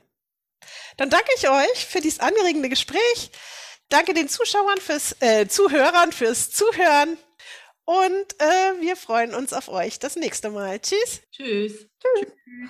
Dann 0.97 1.09
danke 1.09 1.29
ich 1.37 1.49
euch 1.49 1.85
für 1.85 2.01
dieses 2.01 2.19
anregende 2.19 2.69
Gespräch. 2.69 3.31
Danke 3.89 4.13
den 4.13 4.29
Zuschauern 4.29 4.79
fürs 4.79 5.15
äh, 5.21 5.47
Zuhörern 5.47 6.11
fürs 6.11 6.51
Zuhören. 6.51 7.17
Und 7.85 8.39
äh, 8.39 8.81
wir 8.81 8.95
freuen 8.95 9.33
uns 9.33 9.51
auf 9.51 9.67
euch 9.67 9.97
das 9.97 10.15
nächste 10.15 10.51
Mal. 10.51 10.79
Tschüss. 10.79 11.21
Tschüss. 11.31 11.87
Tschüss. 11.99 12.69